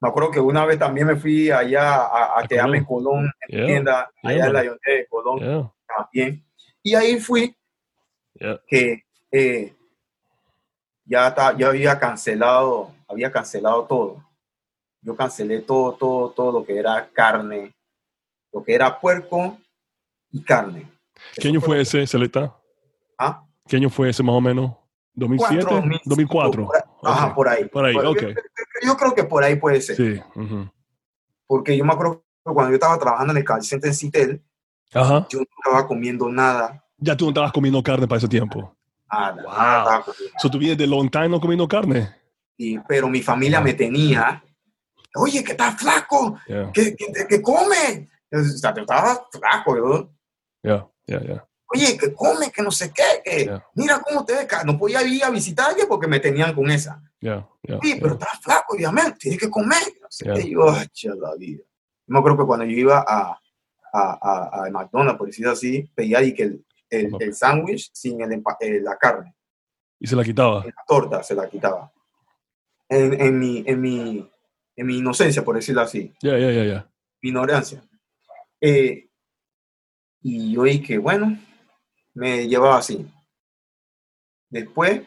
[0.00, 3.66] Me acuerdo que una vez también me fui allá a, a quedarme en Colón, en
[3.66, 6.44] tienda, allá en la de Colón también.
[6.82, 7.54] Y ahí fui
[8.66, 9.74] que eh,
[11.04, 14.24] ya, ya había cancelado, había cancelado todo.
[15.00, 17.74] Yo cancelé todo, todo, todo lo que era carne,
[18.52, 19.58] lo que era puerco
[20.30, 20.88] y carne.
[21.34, 22.56] ¿Qué año fue, ese, Celeta?
[23.18, 23.44] ¿Ah?
[23.68, 24.72] ¿Qué año fue ese más o menos?
[25.16, 26.00] ¿2007?
[26.04, 26.68] 2004.
[27.02, 27.64] Ajá, por ahí.
[27.66, 29.96] Por ahí, yo, creo que por ahí puede ser.
[29.96, 30.22] Sí.
[31.46, 34.42] Porque yo me acuerdo que cuando yo estaba trabajando en el call center en Citel,
[34.94, 35.26] Ajá.
[35.28, 38.74] yo no estaba comiendo nada ya tú no estabas comiendo carne para ese tiempo.
[39.08, 39.34] Ah,
[40.04, 40.14] wow.
[40.38, 42.14] So, ¿Tú vienes de long time no comiendo carne?
[42.56, 44.42] Sí, pero mi familia me tenía.
[45.16, 46.38] Oye, que estás flaco,
[46.72, 48.08] que, que, come.
[48.32, 50.10] O sea, yo estaba flaco, yo.
[50.62, 51.48] Ya, ya, ya.
[51.74, 54.46] Oye, que come, que no sé qué, que mira cómo te ves.
[54.66, 57.02] No podía ir a visitar porque me tenían con esa.
[57.20, 57.78] Ya, ya.
[57.80, 59.82] sí, pero estás flaco, obviamente, tienes que comer.
[60.00, 60.50] No sé qué.
[60.50, 60.66] Yo,
[61.14, 61.62] la vida.
[61.62, 63.38] Yo me acuerdo que cuando yo iba a,
[63.92, 68.42] a, a, a McDonald's, por decirlo así, pedía ahí que el, el, sándwich sin el,
[68.60, 69.34] eh, la carne.
[69.98, 70.64] ¿Y se la quitaba?
[70.64, 71.90] la torta se la quitaba.
[72.88, 74.30] En, en, mi, en, mi,
[74.76, 76.12] en mi inocencia, por decirlo así.
[76.20, 76.90] Ya, ya, ya, ya.
[77.22, 77.82] Mi ignorancia.
[78.60, 79.08] Eh,
[80.20, 81.38] y yo que bueno,
[82.14, 83.06] me llevaba así.
[84.50, 85.02] Después,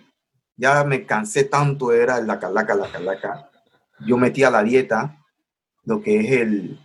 [0.57, 3.49] ya me cansé tanto, era la calaca, la calaca.
[4.05, 5.17] Yo metí a la dieta
[5.83, 6.79] lo que es el,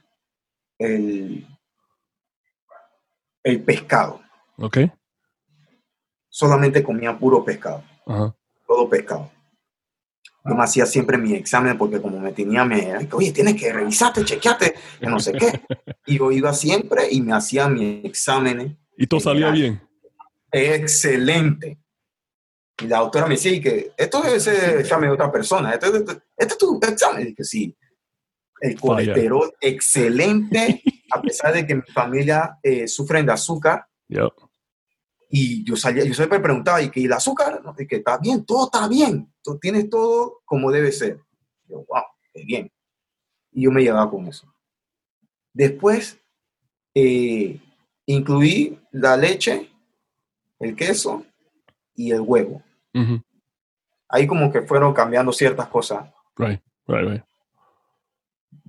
[0.78, 1.46] el,
[3.42, 4.20] el pescado.
[4.59, 4.78] Ok.
[6.28, 7.83] Solamente comía puro pescado.
[8.66, 9.30] Todo pescado.
[10.44, 14.24] Yo me hacía siempre mi examen porque como me tenía, me oye, tienes que revisarte,
[14.24, 15.61] chequearte, que no sé qué.
[16.06, 19.80] Y yo iba siempre y me hacía mi examen Y todo salía bien.
[20.52, 21.78] Excelente.
[22.82, 25.72] Y la doctora me decía que esto es el examen de otra persona.
[25.72, 25.88] Este,
[26.36, 27.22] es tu examen.
[27.22, 27.76] Y dije, sí.
[28.60, 33.86] El colesterol excelente, a pesar de que mi familia eh, sufre de azúcar.
[35.30, 37.62] Y yo salía, yo siempre preguntaba, ¿y que el azúcar?
[37.78, 39.32] Y que está bien, todo está bien.
[39.42, 41.20] Tú tienes todo como debe ser.
[41.68, 42.02] yo, wow,
[42.34, 42.72] qué bien.
[43.52, 44.52] Y yo me llevaba con eso.
[45.52, 46.18] Después,
[46.94, 47.58] eh,
[48.06, 49.69] incluí la leche,
[50.60, 51.24] el queso
[51.94, 52.62] y el huevo.
[54.08, 56.08] Ahí como que fueron cambiando ciertas cosas.
[56.36, 57.22] Right, right, right.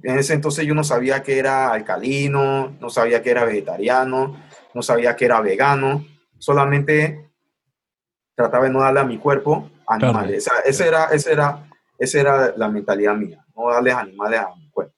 [0.03, 4.41] En ese entonces yo no sabía que era alcalino, no sabía que era vegetariano,
[4.73, 6.05] no sabía que era vegano,
[6.37, 7.31] solamente
[8.35, 10.47] trataba de no darle a mi cuerpo animales.
[10.65, 14.95] Esa, era, esa, era, esa era la mentalidad mía, no darles animales a mi cuerpo.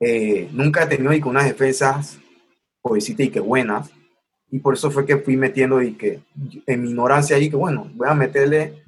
[0.00, 2.18] Eh, nunca he tenido unas defensas,
[2.80, 3.90] pues y que buenas,
[4.50, 6.20] y por eso fue que fui metiendo y que
[6.66, 8.84] en mi ignorancia ahí que bueno, voy a meterle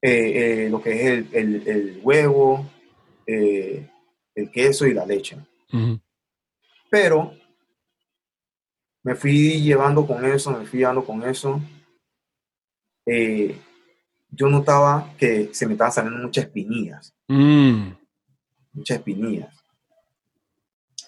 [0.00, 2.70] eh, eh, lo que es el, huevo,
[3.26, 3.88] eh,
[4.34, 5.36] el queso y la leche.
[6.90, 7.34] Pero
[9.02, 11.60] me fui llevando con eso, me fui llevando con eso.
[13.04, 17.14] yo notaba que se me estaban saliendo muchas espinillas.
[17.26, 17.88] Mm.
[18.72, 19.54] Muchas espinillas.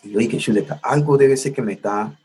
[0.02, 2.18] Y yo dije, chuleta, algo debe ser que me está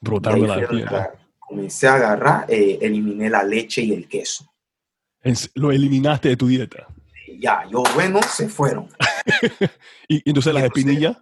[0.00, 1.12] La.
[1.38, 4.44] Comencé a agarrar, eh, eliminé la leche y el queso.
[5.54, 6.86] lo eliminaste de tu dieta.
[7.38, 8.88] Ya, yo, bueno, se fueron.
[10.08, 11.16] ¿Y entonces las espinillas?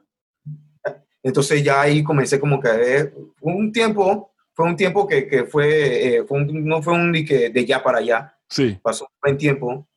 [1.23, 6.19] Entonces ya ahí comencé como que ver, un tiempo, fue un tiempo que, que fue,
[6.19, 8.39] eh, no fue un de, de ya para allá.
[8.49, 8.79] Sí.
[8.83, 9.89] Pasó un buen tiempo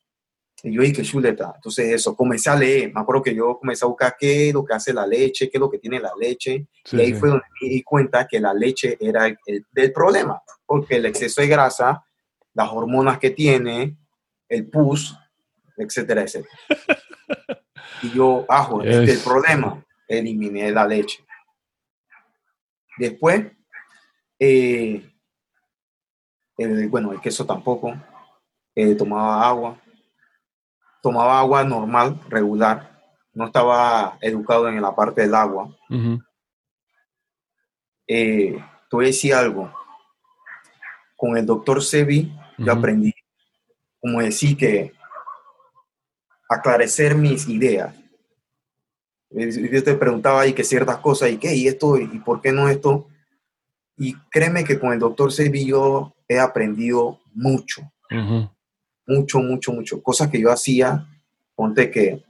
[0.62, 1.52] y yo dije, chuleta.
[1.54, 2.92] Entonces eso, comencé a leer.
[2.92, 5.56] Me acuerdo que yo comencé a buscar qué es lo que hace la leche, qué
[5.56, 6.66] es lo que tiene la leche.
[6.92, 10.42] y ahí fue donde me di cuenta que la leche era el, del problema.
[10.66, 12.04] Porque el exceso de grasa,
[12.52, 13.96] las hormonas que tiene,
[14.48, 15.16] el pus,
[15.76, 16.54] etcétera, etcétera.
[18.02, 19.82] y yo, ajo, este es el problema.
[20.06, 21.24] Eliminé la leche.
[22.98, 23.46] Después,
[24.38, 25.10] eh,
[26.90, 27.94] bueno, el queso tampoco.
[28.74, 29.80] Eh, tomaba agua
[31.02, 33.00] tomaba agua normal, regular,
[33.32, 35.74] no estaba educado en la parte del agua.
[38.06, 38.52] Eh,
[38.90, 39.72] te voy a decir algo.
[41.16, 43.14] Con el doctor Sebi, yo aprendí,
[44.00, 44.92] como decir que
[46.48, 47.94] aclarecer mis ideas.
[49.30, 52.68] Yo te preguntaba ahí que ciertas cosas, y qué, y esto, y por qué no
[52.68, 53.06] esto.
[53.96, 57.82] Y créeme que con el doctor Sebi yo he aprendido mucho
[59.10, 60.02] mucho, mucho, mucho.
[60.02, 61.04] Cosas que yo hacía,
[61.54, 62.22] ponte que,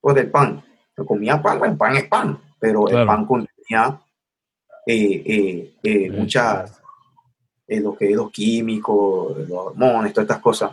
[0.00, 0.62] pues del pan,
[0.96, 4.00] yo comía pan, el pan es pan, pero el pan contenía
[4.86, 6.80] eh, eh, eh, muchas,
[7.68, 10.72] lo que es los químicos, los hormonas, todas estas cosas.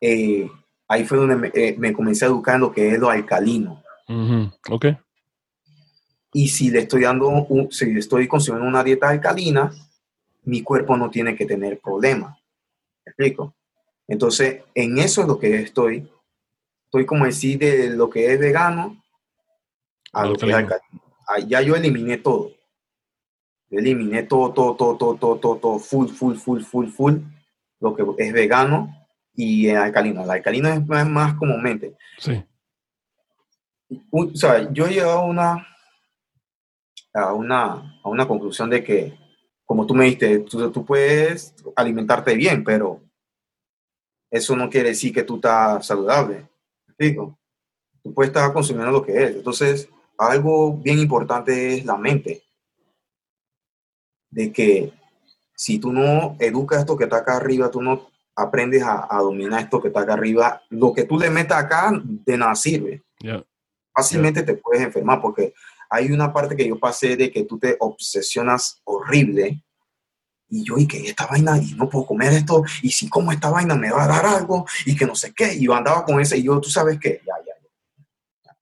[0.00, 3.82] ahí fue donde me, me, comencé a educar en lo que es lo alcalino.
[4.70, 4.86] Ok.
[6.32, 9.72] Y si le estoy dando, un, si estoy consumiendo una dieta alcalina,
[10.44, 12.38] mi cuerpo no tiene que tener problemas.
[13.04, 13.54] ¿Me explico?
[14.08, 16.10] Entonces, en eso es lo que estoy.
[16.86, 19.02] Estoy como decir de lo que es vegano
[20.12, 21.02] a lo que es alcalino.
[21.46, 22.50] Ya yo eliminé todo.
[23.70, 27.14] eliminé todo, todo, todo, todo, todo, todo, todo, full, full, full, full, full,
[27.80, 28.94] lo que es vegano
[29.34, 30.24] y alcalino.
[30.24, 31.94] El alcalino es más, más comúnmente.
[32.18, 32.42] Sí.
[34.10, 35.66] O sea, yo he llegado a una,
[37.12, 39.18] a una, a una conclusión de que,
[39.66, 43.02] como tú me dijiste, tú, tú puedes alimentarte bien, pero
[44.30, 46.46] eso no quiere decir que tú estás saludable.
[46.98, 47.38] Digo,
[48.02, 49.36] tú puedes estar consumiendo lo que es.
[49.36, 52.42] Entonces, algo bien importante es la mente.
[54.30, 54.92] De que
[55.54, 59.80] si tú no educas esto que está acá arriba, tú no aprendes a, dominar esto
[59.80, 63.02] que está acá arriba, lo que tú le metas acá de nada sirve.
[63.92, 65.54] Fácilmente te puedes enfermar porque
[65.90, 69.64] hay una parte que yo pasé de que tú te obsesionas horrible
[70.50, 73.50] y yo, y que esta vaina, y no puedo comer esto, y si como esta
[73.50, 75.54] vaina me va a dar algo, y que no sé qué.
[75.54, 77.52] Y yo andaba con ese, y yo, tú sabes qué, ya, ya,
[78.44, 78.56] ya.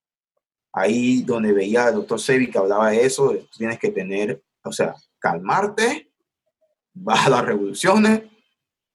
[0.72, 4.72] Ahí donde veía al doctor Sebi que hablaba de eso, tú tienes que tener, o
[4.72, 6.10] sea, calmarte,
[6.92, 8.22] baja las revoluciones,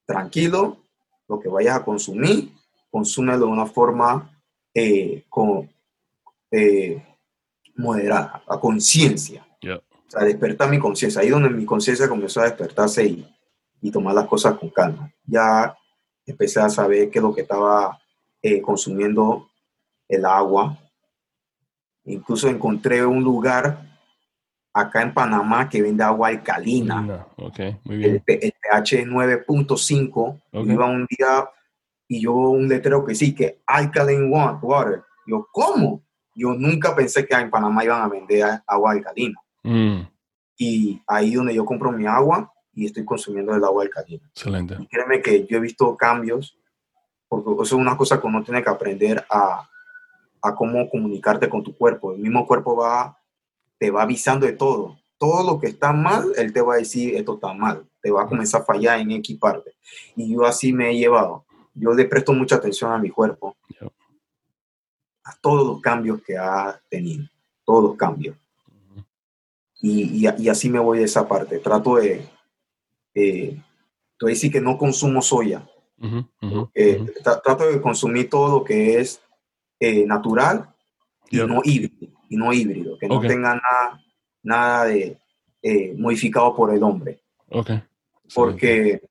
[0.05, 0.83] tranquilo,
[1.27, 2.51] lo que vayas a consumir,
[2.89, 4.37] consúmelo de una forma
[4.73, 5.71] eh, con,
[6.51, 7.01] eh,
[7.75, 9.45] moderada, a conciencia
[10.11, 11.21] o sea, despertar mi conciencia.
[11.21, 13.25] Ahí donde mi conciencia comenzó a despertarse y,
[13.81, 15.09] y, tomar las cosas con calma.
[15.25, 15.73] Ya
[16.25, 17.97] empecé a saber qué es lo que estaba
[18.41, 19.49] eh, consumiendo
[20.09, 20.77] el agua.
[22.03, 23.87] Incluso encontré un lugar
[24.73, 27.25] acá en Panamá que vende agua alcalina.
[27.37, 28.11] Okay, muy bien.
[28.15, 30.41] El, pH es 9.5.
[30.51, 31.49] Iba un día
[32.09, 35.03] y yo un letrero que sí, que alkaline water.
[35.25, 36.03] Yo, ¿cómo?
[36.35, 39.39] Yo nunca pensé que en Panamá iban a vender agua alcalina.
[39.63, 40.01] Mm.
[40.57, 44.27] Y ahí donde yo compro mi agua y estoy consumiendo el agua alcalina.
[44.29, 44.77] Excelente.
[44.79, 46.57] Y créeme que yo he visto cambios,
[47.27, 49.67] porque eso es una cosa que uno tiene que aprender a,
[50.41, 52.13] a cómo comunicarte con tu cuerpo.
[52.13, 53.17] El mismo cuerpo va,
[53.77, 54.97] te va avisando de todo.
[55.17, 57.85] Todo lo que está mal, él te va a decir, esto está mal.
[58.01, 59.75] Te va a comenzar a fallar en equiparte.
[60.15, 61.45] Y yo así me he llevado.
[61.73, 63.55] Yo le presto mucha atención a mi cuerpo.
[65.23, 67.25] A todos los cambios que ha tenido.
[67.63, 68.35] Todos los cambios.
[69.81, 71.59] Y, y, así me voy de esa parte.
[71.59, 72.25] Trato de...
[73.13, 73.57] Eh,
[74.27, 75.67] decir que no consumo soya.
[77.23, 79.21] trato de consumir todo lo que es
[79.79, 80.69] eh, natural
[81.29, 84.03] y, no híbrido, y no híbrido, que no tenga nada,
[84.43, 85.17] nada de
[85.61, 87.21] eh, modificado por el hombre.
[87.49, 87.81] Okay.
[88.33, 89.01] Porque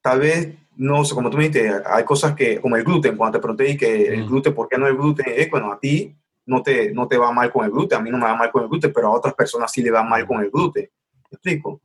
[0.00, 3.38] tal vez, no sé, como tú me dijiste, hay cosas que, como el gluten, cuando
[3.38, 5.26] te pregunté que el gluten, ¿por qué no el gluten?
[5.28, 6.14] Eh, bueno, a ti
[6.48, 8.50] no te, no te va mal con el gluten, a mí no me va mal
[8.50, 10.88] con el gluten, pero a otras personas sí le va mal con el gluten.
[11.30, 11.80] ¿Me explico?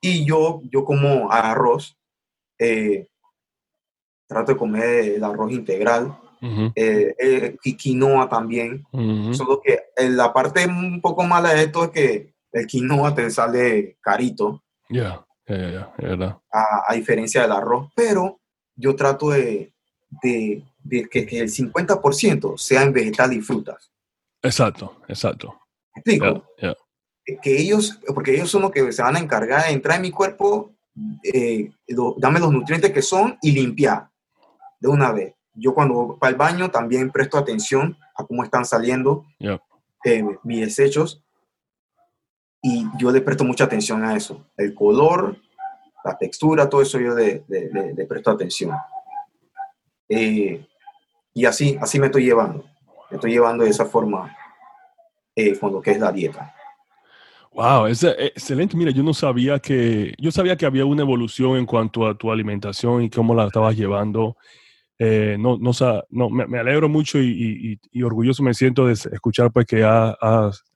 [0.00, 1.98] Y yo, yo como arroz,
[4.26, 6.16] trato de comer el arroz integral,
[6.74, 8.84] eh, eh, y quinoa también.
[9.32, 13.30] Solo que eh, la parte un poco mala de esto es que el quinoa te
[13.30, 14.62] sale carito.
[14.88, 15.24] Ya,
[16.52, 17.90] a, diferencia del arroz.
[17.94, 18.40] Pero
[18.74, 19.72] yo trato de,
[20.22, 20.64] de,
[21.10, 23.90] que, el 50% sea en vegetal y frutas.
[24.42, 25.58] Exacto, exacto.
[25.94, 26.44] explico?
[27.42, 30.10] Que ellos, porque ellos son los que se van a encargar de entrar en mi
[30.10, 30.72] cuerpo,
[32.18, 34.08] dame los nutrientes que son y limpiar
[34.78, 38.64] de una vez yo cuando voy para el baño también presto atención a cómo están
[38.64, 41.22] saliendo eh, mis desechos
[42.62, 44.46] y yo le presto mucha atención a eso.
[44.56, 45.36] El color,
[46.04, 47.44] la textura, todo eso yo le,
[48.08, 48.72] presto atención.
[50.08, 50.64] Eh,
[51.34, 52.64] y así, así me estoy llevando.
[53.10, 54.36] Me estoy llevando de esa forma
[55.34, 56.54] eh, con lo que es la dieta.
[57.52, 58.76] Wow, es excelente.
[58.76, 62.30] Mira, yo no sabía que, yo sabía que había una evolución en cuanto a tu
[62.30, 64.36] alimentación y cómo la estabas llevando.
[64.98, 65.72] Eh, no, no,
[66.10, 70.16] no me, alegro mucho y, orgulloso me siento de escuchar pues que has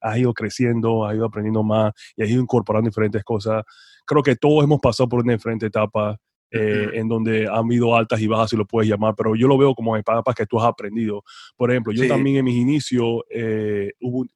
[0.00, 3.64] ha, ido creciendo, has ido aprendiendo más y has ido incorporando diferentes cosas.
[4.06, 6.18] Creo que todos hemos pasado por una diferente etapa
[6.50, 9.56] eh, en donde han habido altas y bajas, si lo puedes llamar, pero yo lo
[9.56, 11.22] veo como etapas que tú has aprendido.
[11.56, 13.92] Por ejemplo, yo también en mis inicios, eh,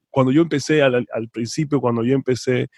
[0.09, 2.69] cuando yo empecé, al, al, principio, cuando yo empecé,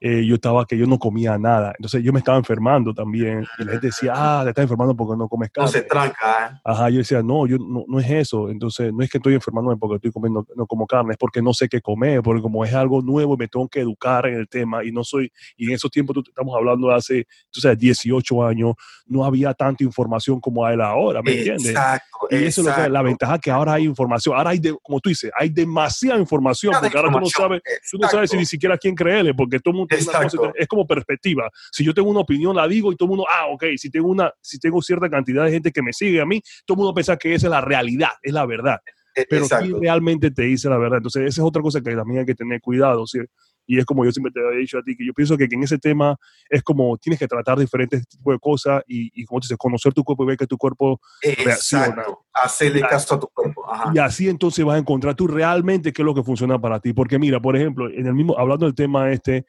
[0.00, 1.72] eh, yo estaba que yo no comía nada.
[1.78, 3.46] Entonces yo me estaba enfermando también.
[3.58, 5.66] Y la gente decía, ah, te estás enfermando porque no comes carne.
[5.66, 6.60] No se tranca, ¿eh?
[6.64, 8.50] Ajá, yo decía, no, yo, no, no es eso.
[8.50, 11.52] Entonces no es que estoy enfermándome porque estoy comiendo, no como carne, es porque no
[11.54, 14.84] sé qué comer, porque como es algo nuevo me tengo que educar en el tema
[14.84, 18.44] y no soy, y en esos tiempos tú, estamos hablando de hace, tú sabes, 18
[18.44, 18.74] años,
[19.06, 21.68] no había tanta información como hay ahora, ¿me entiendes?
[21.68, 22.28] Exacto.
[22.30, 24.36] Y eso es lo que, la ventaja que ahora hay información.
[24.36, 27.98] Ahora hay, de, como tú dices, hay demasiada información, porque ahora tú no sabes, tú
[27.98, 31.50] no sabes si ni siquiera quién creerle, porque todo el mundo es como perspectiva.
[31.72, 34.08] Si yo tengo una opinión, la digo y todo el mundo, ah, ok, si tengo,
[34.08, 36.94] una, si tengo cierta cantidad de gente que me sigue a mí, todo el mundo
[36.94, 38.78] piensa que esa es la realidad, es la verdad.
[39.14, 40.98] E, Pero ¿quién realmente te dice la verdad?
[40.98, 43.06] Entonces, esa es otra cosa que también hay que tener cuidado.
[43.06, 43.20] ¿sí?
[43.66, 45.62] Y es como yo siempre te había dicho a ti, que yo pienso que, en
[45.62, 46.16] ese tema
[46.48, 50.04] es como tienes que tratar diferentes tipos de cosas y, y como dices, conocer tu
[50.04, 51.00] cuerpo y ver que tu cuerpo
[51.44, 52.04] reacciona.
[52.32, 53.64] Hacerle caso a tu cuerpo.
[53.94, 56.92] Y así entonces vas a encontrar tú realmente qué es lo que funciona para ti.
[56.92, 59.46] Porque mira, por ejemplo, en el mismo, hablando del tema este,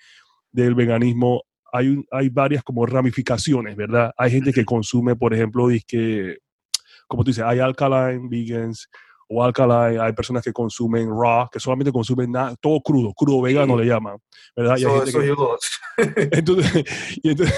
[0.51, 4.11] del veganismo, hay, hay varias como ramificaciones, ¿verdad?
[4.17, 6.37] Hay gente que consume, por ejemplo, que,
[7.07, 8.89] como tú dices, hay alkaline vegans
[9.29, 13.77] o alkaline, hay personas que consumen raw, que solamente consumen nada, todo crudo, crudo vegano
[13.77, 14.17] le llaman,
[14.55, 14.77] ¿verdad?
[14.77, 15.35] Y hay, gente que,
[16.37, 16.83] entonces,
[17.21, 17.55] y, entonces,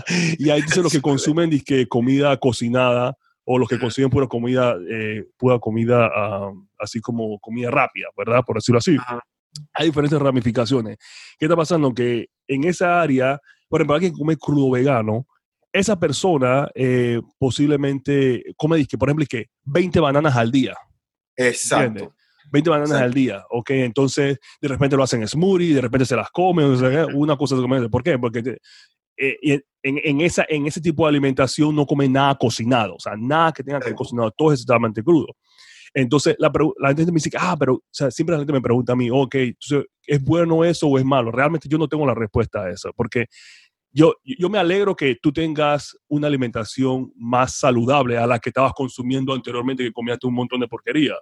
[0.38, 5.24] y hay los que consumen que comida cocinada o los que consumen pura comida, eh,
[5.36, 8.42] pura comida ah, así como comida rápida, ¿verdad?
[8.44, 8.96] Por decirlo así
[9.72, 10.98] hay diferentes ramificaciones.
[11.38, 11.92] ¿Qué está pasando?
[11.92, 15.26] Que en esa área, por ejemplo, alguien come crudo vegano,
[15.72, 20.74] esa persona eh, posiblemente come, por ejemplo, que 20 bananas al día.
[21.36, 22.14] Exacto.
[22.52, 26.30] 20 bananas al día, ok, entonces de repente lo hacen smoothie, de repente se las
[26.30, 26.66] comen,
[27.14, 28.18] una cosa se come, ¿por qué?
[28.18, 28.58] Porque
[29.16, 33.50] eh, en, esa, en ese tipo de alimentación no come nada cocinado, o sea, nada
[33.52, 35.34] que tenga que ser cocinado, todo es totalmente crudo.
[35.94, 38.92] Entonces, la, la, gente me dice, ah, pero o sea, siempre la gente me pregunta
[38.92, 39.34] a mí, ok,
[40.06, 41.30] ¿es bueno eso o es malo?
[41.30, 43.26] Realmente yo no tengo la respuesta a eso, porque
[43.92, 48.72] yo, yo me alegro que tú tengas una alimentación más saludable a la que estabas
[48.72, 51.14] consumiendo anteriormente, que comías un montón de porquería.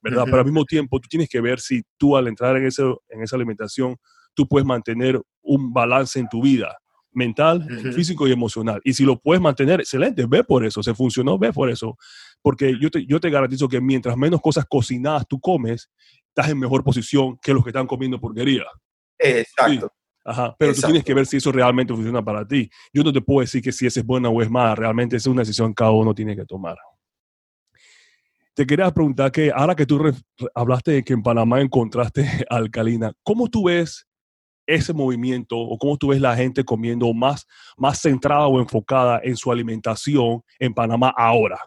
[0.00, 0.24] ¿verdad?
[0.26, 3.22] Pero al mismo tiempo, tú tienes que ver si tú al entrar en, ese, en
[3.22, 3.96] esa alimentación,
[4.34, 6.76] tú puedes mantener un balance en tu vida
[7.14, 8.80] mental, físico y emocional.
[8.84, 11.96] Y si lo puedes mantener, excelente, ve por eso, se funcionó, ve por eso.
[12.42, 15.90] Porque yo te, yo te garantizo que mientras menos cosas cocinadas tú comes,
[16.28, 18.64] estás en mejor posición que los que están comiendo porquería.
[19.18, 19.92] Exacto.
[20.26, 22.70] Ajá, pero tú tienes que ver si eso realmente funciona para ti.
[22.92, 25.26] Yo no te puedo decir que si esa es buena o es mala, realmente es
[25.26, 26.76] una decisión que cada uno tiene que tomar.
[28.54, 30.00] Te quería preguntar que ahora que tú
[30.54, 34.06] hablaste de que en Panamá encontraste alcalina, ¿cómo tú ves
[34.66, 37.46] ese movimiento o cómo tú ves la gente comiendo más,
[37.76, 41.58] más centrada o enfocada en su alimentación en Panamá ahora?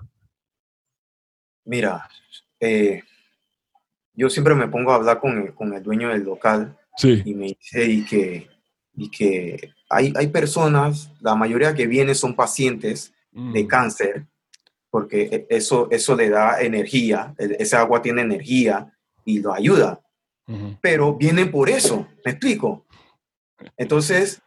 [1.65, 2.07] Mira,
[2.59, 3.03] eh,
[4.13, 7.47] yo siempre me pongo a hablar con el, con el dueño del local y me
[7.47, 8.47] dice y que,
[8.95, 13.67] y que hay, hay personas, la mayoría que vienen son pacientes de mm.
[13.67, 14.25] cáncer,
[14.89, 18.91] porque e, eso, eso le da energía, esa agua tiene energía
[19.25, 20.01] y lo ayuda.
[20.79, 22.86] Pero vienen por eso, ¿me explico?
[23.75, 24.41] Entonces,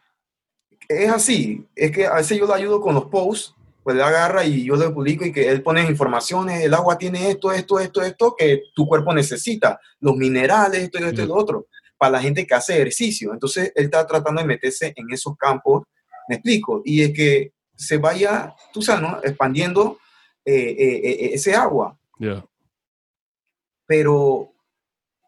[0.87, 4.45] es así, es que a veces yo lo ayudo con los posts, pues le agarra
[4.45, 8.01] y yo le publico y que él pone informaciones, el agua tiene esto, esto, esto,
[8.01, 11.67] esto, que tu cuerpo necesita, los minerales, esto, esto, y lo otro
[12.01, 13.31] para la gente que hace ejercicio.
[13.31, 15.83] Entonces, él está tratando de meterse en esos campos,
[16.27, 19.19] me explico, y es que se vaya, tú sabes, ¿no?
[19.21, 19.99] expandiendo
[20.43, 21.95] eh, eh, eh, ese agua.
[23.85, 24.51] Pero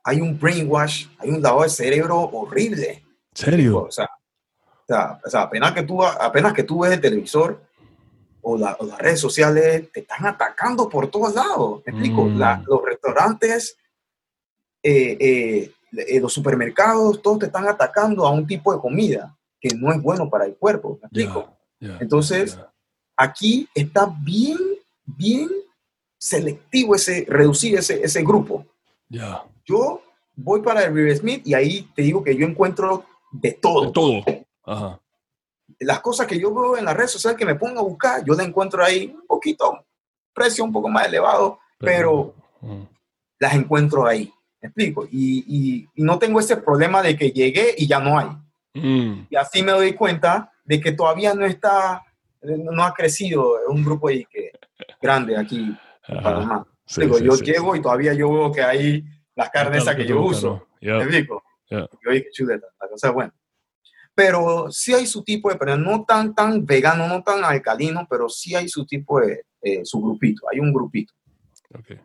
[0.04, 3.03] hay un brainwash, hay un lavado de cerebro horrible.
[3.34, 3.84] ¿Serio?
[3.84, 4.10] O sea,
[5.26, 7.62] o sea, apenas, que tú, apenas que tú ves el televisor
[8.42, 11.82] o, las redes sociales, te están atacando por todos lados.
[11.86, 12.66] Me explico, mm.
[12.68, 13.78] los restaurantes
[14.86, 19.94] eh, eh, los supermercados, todos te están atacando a un tipo de comida que no
[19.94, 21.56] es bueno para el cuerpo, ¿me explico?
[21.80, 22.58] Entonces,
[23.16, 24.58] aquí está bien,
[25.06, 25.50] bien
[26.18, 28.66] selectivo ese, reducir ese, ese grupo.
[29.66, 30.02] Yo
[30.36, 33.86] voy para el River Smith y ahí te digo que yo encuentro de todo.
[33.86, 35.00] De todo.
[35.80, 38.34] Las cosas que yo veo en las redes sociales que me pongo a buscar, yo
[38.36, 39.86] la encuentro ahí un poquito,
[40.34, 42.34] precio un poco más elevado, pero,
[43.40, 44.32] las encuentro ahí.
[44.62, 45.06] ¿Me explico?
[45.12, 48.28] Y, y, no tengo ese problema de que llegué y ya no hay.
[48.74, 49.28] Mm.
[49.30, 52.06] Y así me doy cuenta de que todavía no está,
[52.42, 54.52] no ha crecido un grupo ahí que,
[55.02, 55.76] grande aquí
[56.08, 56.66] en Panamá.
[56.96, 59.04] Digo, yo llego y todavía yo veo que hay
[59.36, 60.68] las carnes que, yo uso.
[60.80, 61.44] ¿Me explico?
[61.70, 61.88] Yeah.
[62.03, 63.34] Yo chuleta, la cosa es buena.
[64.16, 68.30] Pero sí hay su tipo de, pero no tan, tan vegano, no tan alcalino, pero
[68.30, 71.14] sí hay su tipo de, eh, su grupito, hay un grupito.
[71.80, 71.99] Okay.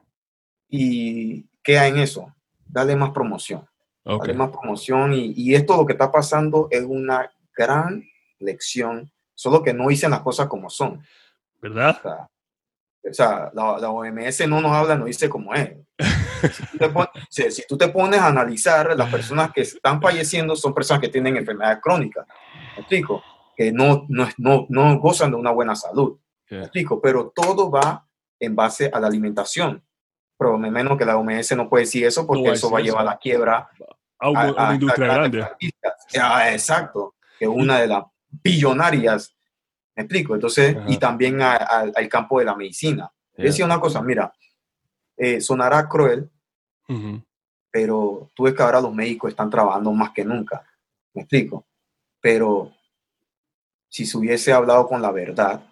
[0.69, 2.33] ¿Y qué hay en eso?
[2.69, 3.67] dale más promoción.
[4.05, 8.03] Dale más promoción y, y, esto lo que está pasando es una gran
[8.39, 11.03] lección, solo que no dicen las cosas como son.
[11.61, 11.97] ¿Verdad?
[11.99, 12.31] O sea,
[13.03, 15.73] la, OMS no nos habla, no dice cómo es.
[17.29, 21.37] Si tú, te pones, a analizar, las personas que están falleciendo son personas que tienen
[21.37, 22.25] enfermedades crónicas.
[22.77, 23.25] ¿Me explico?
[23.57, 26.17] Que no, no, no, no gozan de una buena salud.
[26.49, 27.01] ¿Me explico?
[27.03, 28.07] Pero todo va
[28.39, 29.83] en base a la alimentación
[30.39, 33.03] pero me menos que la OMS no puede decir eso porque eso va a llevar
[33.03, 33.69] a la quiebra
[34.21, 35.47] a una, industria grande.
[36.53, 39.35] exacto, que una de las billonarias,
[39.99, 43.11] me explico, entonces, y también al campo de la medicina.
[43.37, 44.33] Decía una cosa, mira,
[45.17, 46.31] eh, sonará cruel,
[47.69, 50.65] pero tú ves que ahora los médicos están trabajando más que nunca,
[51.15, 51.67] me explico,
[52.21, 52.73] pero
[53.89, 55.65] si se hubiese hablado con la verdad,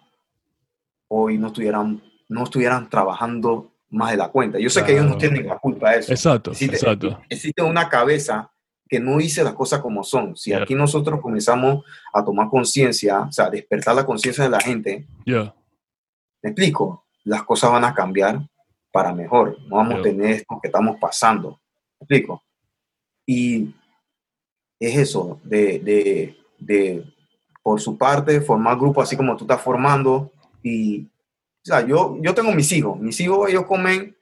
[1.07, 4.59] hoy no estuvieran, no estuvieran trabajando más de la cuenta.
[4.59, 6.11] Yo sé que ellos no tienen la culpa de eso.
[6.11, 7.21] Exacto, existe, exacto.
[7.29, 8.51] Existe una cabeza
[8.87, 10.35] que no dice las cosas como son.
[10.35, 11.83] Si aquí nosotros comenzamos
[12.13, 15.53] a tomar conciencia, o sea, despertar la conciencia de la gente, yeah.
[16.41, 18.39] me explico, las cosas van a cambiar
[18.91, 19.57] para mejor.
[19.67, 21.59] No vamos a tener esto que estamos pasando.
[21.99, 22.43] ¿Me explico?
[23.25, 23.73] Y
[24.79, 27.03] es eso, de, de, de,
[27.61, 30.31] por su parte, formar grupos así como tú estás formando
[30.63, 31.07] y
[31.67, 34.15] o sea, yo, yo tengo mis hijos, mis hijos ellos comen,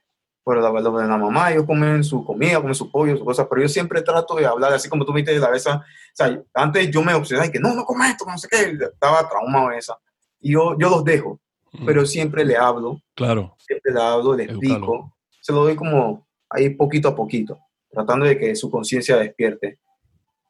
[0.45, 3.47] pero la verdad de la mamá, ellos comen su comida, comen su pollo, sus cosas,
[3.49, 5.81] pero yo siempre trato de hablar, así como tú me dices, la vez, o
[6.13, 9.27] sea, antes yo me obsesionaba y que no, no comas esto, no sé qué, estaba
[9.27, 9.97] traumado esa.
[10.39, 11.41] Y yo, yo los dejo,
[11.83, 13.01] pero siempre le hablo.
[13.15, 13.55] Claro.
[13.57, 15.17] Siempre le hablo, le explico.
[15.41, 19.79] Se lo doy como ahí poquito a poquito, tratando de que su conciencia despierte.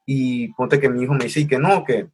[0.05, 2.09] Y ponte que mi hijo me dice que no, que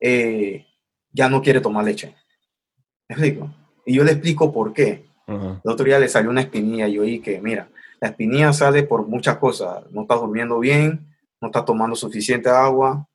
[0.00, 0.66] eh,
[1.12, 2.16] ya no quiere tomar leche.
[3.08, 3.54] ¿Me explico?
[3.86, 5.06] Y yo le explico por qué.
[5.26, 7.68] El otro día le salió una espinilla y yo oí que, mira,
[8.00, 9.84] la espinilla sale por muchas cosas.
[9.90, 11.06] No estás durmiendo bien,
[11.40, 13.06] no estás tomando suficiente agua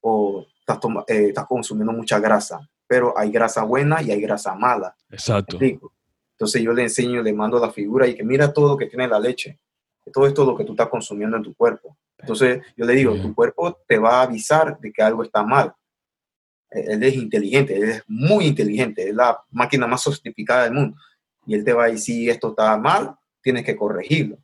[0.00, 2.60] o estás, eh, estás consumiendo mucha grasa.
[2.86, 4.96] Pero hay grasa buena y hay grasa mala.
[5.10, 5.58] Exacto.
[5.60, 9.06] Entonces yo le enseño, le mando la figura y que mira todo lo que tiene
[9.06, 9.60] la leche.
[10.12, 11.96] Todo esto es lo que tú estás consumiendo en tu cuerpo.
[12.18, 15.72] Entonces yo le digo, tu cuerpo te va a avisar de que algo está mal.
[16.70, 20.96] E-, él es inteligente, él es muy inteligente, es la máquina más sofisticada del mundo.
[21.46, 24.38] Y él te va a decir, si esto está mal, tienes que corregirlo.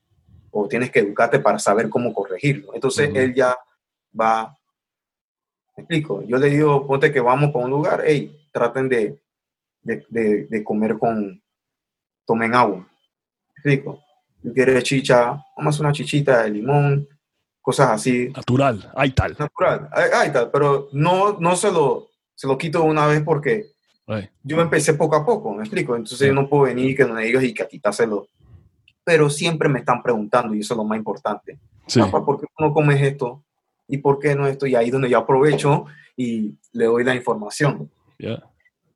[0.50, 2.74] O tienes que educarte para saber cómo corregirlo.
[2.74, 3.56] Entonces él ya
[4.18, 4.56] va,
[5.76, 9.20] me explico, yo le digo, ponte que vamos para un lugar, hey, traten de,
[9.82, 11.42] de, de, comer con,
[12.24, 12.78] tomen agua.
[12.78, 14.02] ¿Me explico?
[14.42, 17.08] Si quieres chicha, vamos una chichita de limón,
[17.60, 18.28] cosas así.
[18.28, 19.36] Natural, hay tal.
[19.38, 23.75] Natural, hay, tal, pero no, no se lo, se lo quito una vez porque
[24.42, 25.96] yo empecé poco a poco, me explico.
[25.96, 28.28] Entonces yo no puedo venir y que no me digas y que quitárselo.
[29.04, 31.58] Pero siempre me están preguntando y eso es lo más importante.
[31.86, 32.00] Sí.
[32.00, 33.42] Papá, ¿por qué no comes esto?
[33.88, 34.66] ¿Y por qué no esto?
[34.66, 35.86] Y ahí donde yo aprovecho
[36.16, 37.90] y le doy la información.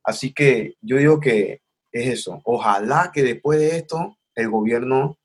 [0.03, 1.61] Así que yo digo que
[1.93, 2.41] es eso.
[2.45, 5.17] Ojalá que después de esto el gobierno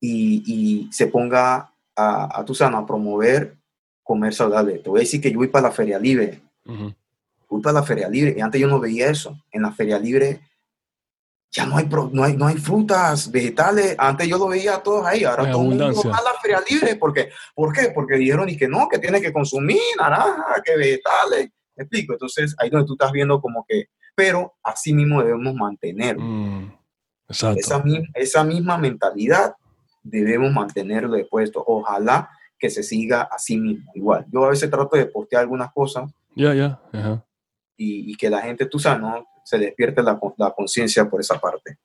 [0.00, 3.56] y, se ponga a, a tu sano a promover
[4.02, 4.78] comer saludable.
[4.78, 6.40] Te voy a decir que yo voy para la feria libre.
[7.52, 8.34] Voy para la feria libre.
[8.34, 9.38] Y antes yo no veía eso.
[9.50, 10.40] En la feria libre
[11.50, 13.94] ya no hay, no hay, no hay frutas, vegetales.
[13.98, 15.22] Antes yo lo veía todos ahí.
[15.24, 16.96] Ahora todo el mundo va a la feria libre.
[16.96, 17.92] Porque, ¿Por qué?
[17.94, 21.50] Porque dijeron y que no, que tiene que consumir naranja, que vegetales.
[21.76, 22.14] ¿Me explico?
[22.14, 26.18] Entonces ahí donde tú estás viendo como que, pero así mismo debemos mantener.
[26.18, 26.72] Mm,
[27.28, 27.54] esa,
[28.14, 29.56] esa misma mentalidad
[30.02, 31.62] debemos mantenerlo de puesto.
[31.66, 34.24] Ojalá que se siga así mismo, igual.
[34.32, 36.10] Yo a veces trato de postear algunas cosas.
[36.34, 36.80] Ya, ya.
[37.82, 39.26] Y, que la gente, tú sabes, ¿no?
[39.44, 41.78] Se despierte la, la conciencia por esa parte.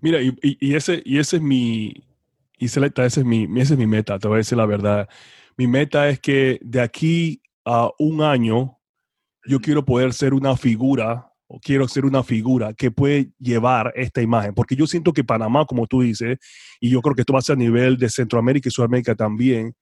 [0.00, 1.92] Mira, y, y, ese, y ese es mi,
[2.58, 5.08] y ese es mi, ese es mi meta, te voy a decir la verdad.
[5.56, 8.78] Mi meta es que de aquí a un año
[9.46, 14.22] yo quiero poder ser una figura o quiero ser una figura que puede llevar esta
[14.22, 16.38] imagen, porque yo siento que Panamá, como tú dices,
[16.80, 19.74] y yo creo que esto va a ser a nivel de Centroamérica y Sudamérica también,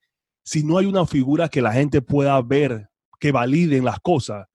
[0.44, 2.88] si no hay una figura que la gente pueda ver,
[3.20, 4.46] que validen las cosas,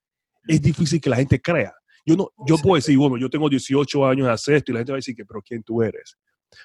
[0.47, 1.73] es difícil que la gente crea.
[2.05, 4.79] Yo, no, yo puedo decir, bueno, yo tengo 18 años de hacer esto y la
[4.79, 6.17] gente va a decir que, pero ¿quién tú eres?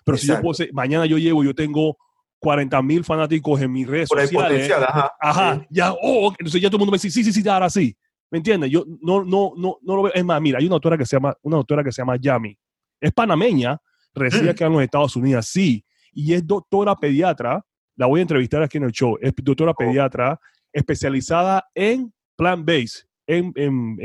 [0.04, 1.96] Pero si yo puedo decir, mañana yo llego, yo tengo
[2.38, 4.70] 40 mil fanáticos en mis redes sociales.
[4.70, 5.12] ajá.
[5.20, 7.96] Ajá, ya, oh, entonces ya todo el mundo me dice, sí, sí, sí, ahora sí.
[8.30, 8.70] ¿Me entiendes?
[8.70, 10.14] Yo no, no, no, no lo veo.
[10.14, 12.56] Es más, mira, hay una autora que se llama, una autora que se llama Yami.
[12.98, 13.76] Es panameña,
[14.14, 14.62] reside mm.
[14.62, 15.84] en los Estados Unidos, sí.
[16.12, 17.62] Y es doctora pediatra.
[17.96, 19.18] La voy a entrevistar aquí en el show.
[19.20, 19.74] Es doctora oh.
[19.74, 20.40] pediatra
[20.72, 23.04] especializada en plant-based.
[23.26, 23.98] En, en,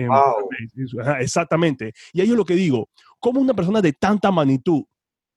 [1.19, 1.93] exactamente.
[2.13, 2.89] Y ahí es lo que digo.
[3.19, 4.83] ¿Cómo una persona de tanta magnitud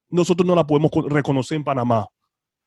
[0.09, 2.07] nosotros no la podemos reconocer en Panamá?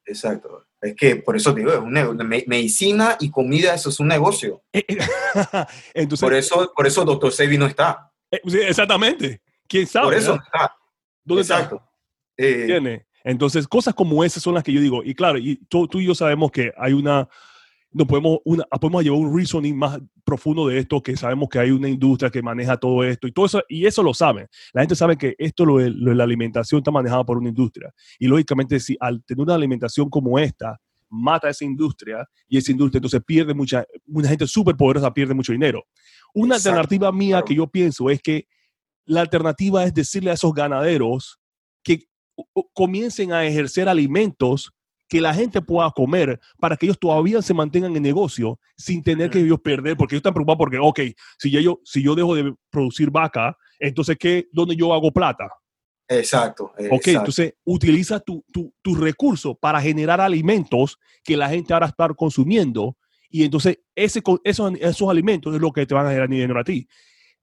[0.06, 0.66] Exacto.
[0.82, 4.62] Es que por eso digo, es un medicina y comida, eso es un negocio.
[4.74, 4.98] Eh, eh,
[5.94, 8.12] Entonces, por eso, por eso Doctor Sebi no está.
[8.30, 9.42] Eh, exactamente.
[9.68, 10.08] ¿Quién sabe?
[10.08, 10.76] Por eso no está.
[11.24, 11.82] ¿Dónde Exacto.
[12.36, 13.06] está?
[13.24, 15.04] Entonces, cosas como esas son las que yo digo.
[15.04, 17.30] Y claro, y tú, tú y yo sabemos que hay una,
[17.94, 21.72] no podemos, una, podemos llevar un reasoning más profundo de esto, que sabemos que hay
[21.72, 24.48] una industria que maneja todo esto y todo eso, y eso lo saben.
[24.74, 27.94] La gente sabe que esto, lo de, la alimentación, está manejado por una industria.
[28.20, 30.80] Y lógicamente, si al tener una alimentación como esta,
[31.10, 35.36] mata a esa industria y esa industria entonces pierde mucha, una gente súper poderosa pierde
[35.36, 35.86] mucho dinero.
[36.34, 38.48] Una alternativa mía que yo pienso es que
[39.06, 41.40] la alternativa es decirle a esos ganaderos
[41.84, 42.08] que
[42.74, 44.74] comiencen a ejercer alimentos
[45.14, 49.30] que la gente pueda comer para que ellos todavía se mantengan en negocio sin tener
[49.30, 52.52] que ellos perder, porque ellos están preocupados porque, ok, si yo, si yo dejo de
[52.72, 55.52] producir vaca, entonces, ¿qué, ¿dónde yo hago plata?
[56.08, 56.72] Exacto.
[56.90, 62.08] Ok, entonces utiliza tu, tu, tu recurso para generar alimentos que la gente ahora está
[62.16, 62.98] consumiendo
[63.30, 66.64] y entonces ese, esos, esos alimentos es lo que te van a generar dinero a
[66.64, 66.88] ti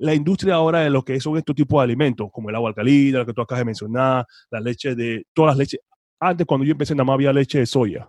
[0.00, 3.18] la industria ahora de lo que son estos tipos de alimentos, como el agua alcalina,
[3.18, 5.80] lo que tú acabas de mencionar, la leche de, todas las leches,
[6.20, 8.08] antes cuando yo empecé nada más había leche de soya.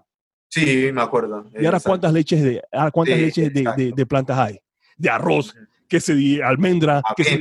[0.49, 1.49] Sí, me acuerdo.
[1.57, 4.59] ¿Y ahora cuántas leches de, cuántas leches de, de, plantas hay?
[4.97, 5.55] De arroz,
[5.87, 7.39] que se de almendra, que se,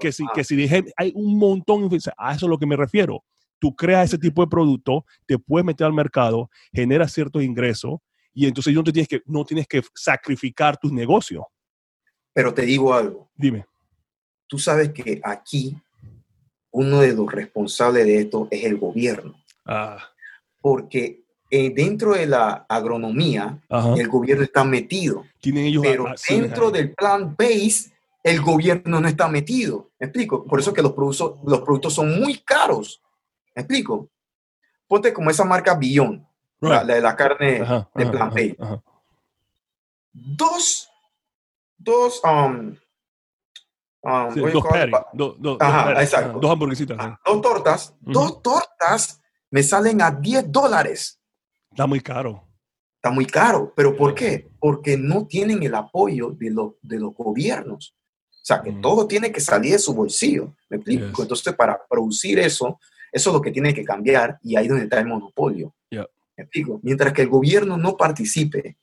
[0.00, 1.90] que, si, que si hay un montón.
[2.16, 3.24] A eso es lo que me refiero.
[3.58, 7.98] Tú creas ese tipo de producto, te puedes meter al mercado, generas ciertos ingresos
[8.32, 11.44] y entonces no, te tienes que, no tienes que sacrificar tus negocios.
[12.32, 13.28] Pero te digo algo.
[13.34, 13.66] Dime.
[14.46, 15.76] Tú sabes que aquí
[16.70, 19.39] uno de los responsables de esto es el gobierno.
[19.66, 19.98] Ah.
[20.60, 23.58] Porque eh, dentro de la agronomía,
[23.96, 25.24] el gobierno está metido.
[25.82, 27.92] pero dentro del plan base,
[28.22, 29.90] el gobierno no está metido.
[29.98, 30.44] ¿Me explico?
[30.44, 33.02] Por eso que los productos, los productos son muy caros.
[33.54, 34.08] ¿Me explico?
[34.86, 36.24] Ponte como esa marca Beyond,
[36.60, 37.60] la, de la carne
[37.94, 38.56] de plan base.
[40.12, 40.88] Dos,
[41.78, 42.76] dos, um,
[44.02, 44.92] Um, dos Perry,
[45.60, 46.38] Ajá, exacto.
[46.38, 46.96] dos hamburguesitas.
[47.22, 49.19] dos tortas, dos tortas
[49.50, 51.20] me salen a 10 dólares.
[51.70, 52.46] Está muy caro.
[52.96, 53.72] Está muy caro.
[53.74, 54.50] ¿Pero por qué?
[54.58, 57.94] Porque no tienen el apoyo de, de los gobiernos.
[58.30, 58.80] O sea, que mm.
[58.80, 60.54] todo tiene que salir de su bolsillo.
[60.68, 61.22] ¿Me explico?
[61.22, 62.78] Entonces, para producir eso,
[63.12, 65.74] eso es lo que tiene que cambiar y ahí es donde está el monopolio.
[65.90, 66.80] ¿Me explico?
[66.82, 68.78] Mientras que el gobierno no participe,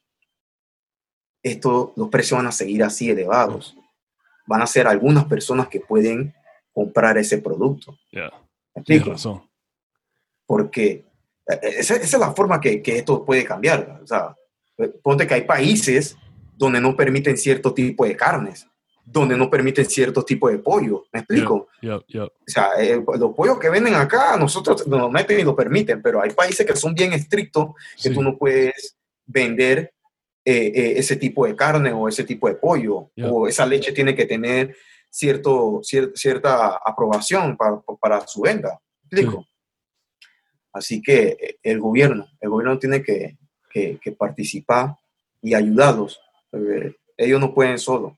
[1.42, 3.76] esto, los precios van a seguir así elevados.
[4.46, 6.36] Van a ser algunas personas que pueden
[6.72, 7.98] comprar ese producto.
[8.12, 8.30] ¿Me
[8.76, 9.12] explico?
[9.12, 9.47] razón.
[10.48, 11.06] Porque
[11.48, 14.00] e, e, esa, es la forma que, que, esto puede cambiar.
[14.02, 14.36] O sea,
[15.04, 16.18] ponte que hay países
[16.56, 18.68] donde no permiten cierto tipo de carnes
[19.10, 21.06] donde no permiten ciertos tipos de pollo.
[21.14, 21.70] ¿Me explico?
[21.82, 26.22] O sea, eh, los pollos que venden acá, nosotros nos meten y lo permiten, pero
[26.22, 27.70] hay países que son bien estrictos
[28.02, 29.94] que tú no puedes vender
[30.44, 34.14] eh, eh, ese tipo de carne o ese tipo de pollo, o esa leche tiene
[34.14, 34.76] que tener
[35.10, 38.78] cierto, cierta aprobación para, para, su venta.
[39.10, 39.48] ¿Me explico?
[40.78, 43.38] Así que el gobierno, el gobierno tiene que,
[43.70, 44.96] que, que participar
[45.42, 46.20] y ayudarlos.
[47.18, 48.18] Ellos no pueden solo.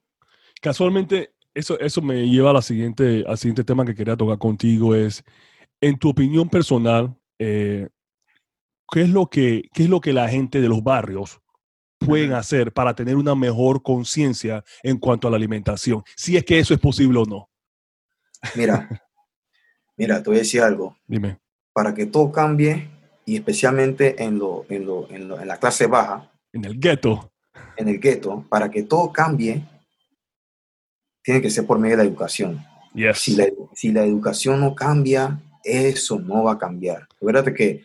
[0.61, 4.93] Casualmente, eso, eso me lleva a la siguiente, al siguiente tema que quería tocar contigo,
[4.93, 5.23] es,
[5.81, 7.87] en tu opinión personal, eh,
[8.91, 11.39] ¿qué, es lo que, ¿qué es lo que la gente de los barrios
[11.97, 16.03] pueden hacer para tener una mejor conciencia en cuanto a la alimentación?
[16.15, 17.49] Si es que eso es posible o no.
[18.55, 18.87] Mira,
[19.97, 20.97] mira, te voy a decir algo.
[21.07, 21.39] Dime.
[21.73, 22.89] Para que todo cambie,
[23.25, 26.31] y especialmente en, lo, en, lo, en, lo, en la clase baja.
[26.51, 27.31] En el gueto.
[27.77, 29.63] En el gueto, para que todo cambie,
[31.21, 32.65] tiene que ser por medio de la educación.
[33.13, 37.07] Si, la, si, la, educación no cambia, eso no va a cambiar.
[37.21, 37.83] Recuerda que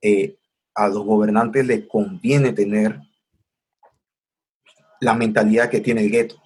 [0.00, 0.36] eh,
[0.74, 2.98] a los gobernantes les conviene tener
[5.00, 6.40] la mentalidad que tiene el gueto.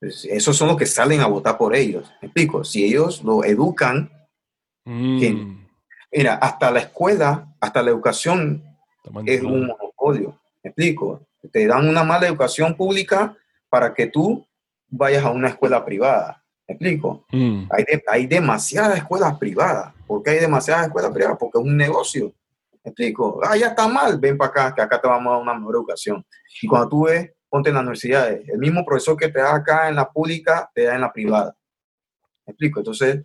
[0.00, 2.10] Pues, esos son los que salen a votar por ellos.
[2.20, 2.64] ¿Me explico?
[2.64, 4.10] Si ellos lo educan,
[4.84, 5.61] mm.
[6.12, 8.62] Mira, hasta la escuela, hasta la educación
[9.26, 10.38] es un monopolio.
[10.62, 11.26] ¿Me explico?
[11.50, 13.36] Te dan una mala educación pública
[13.68, 14.46] para que tú
[14.88, 16.44] vayas a una escuela privada.
[16.68, 17.26] ¿Me explico?
[17.32, 17.64] Mm.
[17.70, 19.92] Hay, hay demasiadas escuelas privadas.
[20.06, 21.38] ¿Por qué hay demasiadas escuelas privadas?
[21.38, 22.32] Porque es un negocio.
[22.84, 23.40] ¿Me explico?
[23.42, 25.76] Ah, ya está mal, ven para acá, que acá te vamos a dar una mejor
[25.76, 26.24] educación.
[26.60, 29.88] Y cuando tú ves, ponte en las universidades, el mismo profesor que te da acá
[29.88, 31.56] en la pública, te da en la privada.
[32.46, 32.80] ¿Me explico?
[32.80, 33.24] Entonces,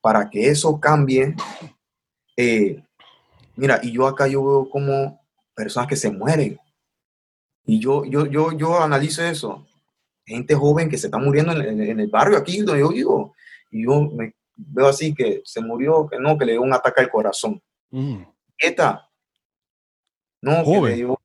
[0.00, 1.34] para que eso cambie,
[2.36, 2.82] eh,
[3.56, 5.20] mira, y yo acá yo veo como
[5.54, 6.58] personas que se mueren.
[7.64, 9.66] Y yo, yo, yo, yo analizo eso
[10.26, 13.34] gente joven que se está muriendo en, el barrio aquí donde yo vivo.
[13.70, 17.00] Y yo me veo así que se murió, que no, que le dio un ataque
[17.00, 17.62] al corazón.
[17.90, 18.22] Mm.
[18.58, 19.08] ¿Esta?
[20.40, 21.20] No, que le dio,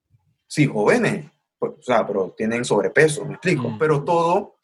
[0.48, 1.26] sí, jóvenes,
[1.60, 3.70] o sea, pero tienen sobrepeso, me explico.
[3.70, 3.78] Mm.
[3.78, 4.56] Pero todo,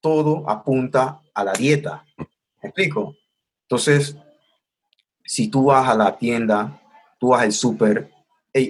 [0.00, 3.16] todo apunta a la dieta, me explico.
[3.62, 4.16] Entonces,
[5.30, 6.80] si tú vas a la tienda,
[7.20, 8.10] tú vas al súper,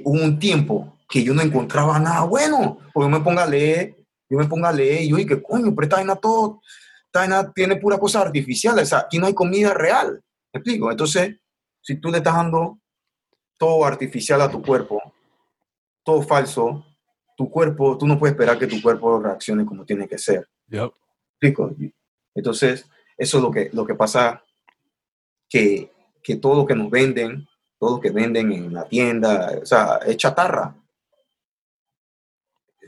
[0.05, 3.97] hubo un tiempo que yo no encontraba nada bueno, porque me ponga a leer
[4.29, 5.75] yo me ponga a leer y yo, ¿qué coño?
[5.75, 6.61] Pero esta vaina todo,
[7.07, 10.91] esta vaina tiene pura cosa artificial, o sea, aquí no hay comida real, ¿me explico?
[10.91, 11.37] Entonces,
[11.81, 12.79] si tú le estás dando
[13.59, 15.03] todo artificial a tu cuerpo,
[16.05, 16.87] todo falso,
[17.39, 20.47] tu cuerpo, tú no puedes esperar que tu cuerpo reaccione como tiene que ser.
[21.41, 21.75] ¿Me explico?
[22.35, 22.87] Entonces,
[23.17, 24.45] eso es lo que, lo que pasa,
[25.49, 25.91] que,
[26.23, 27.47] que todo lo que nos venden,
[27.79, 30.75] todo lo que venden en la tienda, o sea, es chatarra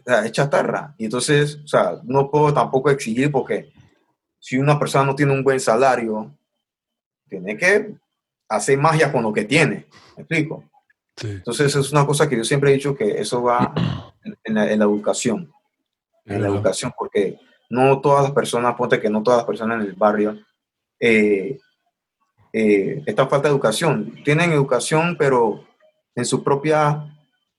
[0.05, 0.95] es chatarra.
[0.99, 3.73] Y entonces, o sea, no puedo tampoco exigir porque
[4.39, 6.35] si una persona no tiene un buen salario,
[7.29, 7.95] tiene que
[8.49, 9.87] hacer magia con lo que tiene.
[10.17, 10.65] ¿Me explico?
[11.23, 13.73] Entonces, es una cosa que yo siempre he dicho que eso va
[14.45, 15.53] en la, educación.
[16.25, 17.39] En la educación, porque
[17.71, 20.39] no todas las personas, ponte que no todas las personas en el barrio
[21.01, 21.59] eh,
[22.53, 24.15] eh, están falta de educación.
[24.25, 25.65] Tienen educación, pero
[26.15, 27.07] en su propia,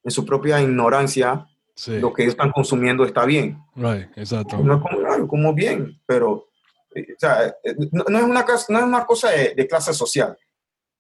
[0.04, 1.48] en su propia ignorancia
[1.88, 3.58] lo que están consumiendo está bien.
[3.76, 4.58] Right, exacto.
[4.60, 6.48] No es como, como bien, pero
[6.96, 10.38] eh, o sea, eh, no, es una, no es una cosa de, clase social,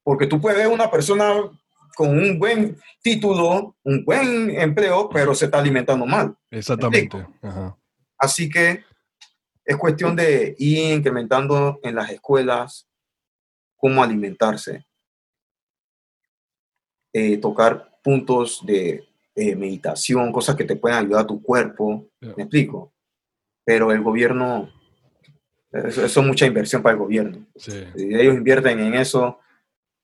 [0.03, 1.33] porque tú puedes ver una persona
[1.95, 6.35] con un buen título, un buen empleo, pero se está alimentando mal.
[6.49, 7.25] Exactamente.
[8.17, 8.83] Así que
[9.63, 12.87] es cuestión de ir incrementando en las escuelas
[13.84, 14.86] cómo alimentarse,
[17.11, 19.03] eh, tocar puntos de
[19.36, 22.93] eh, meditación, cosas que te pueden ayudar a tu cuerpo, ¿me explico?
[23.65, 24.71] Pero el gobierno,
[25.69, 27.45] eso, es mucha inversión para el gobierno.
[27.57, 29.39] Si ellos invierten en eso,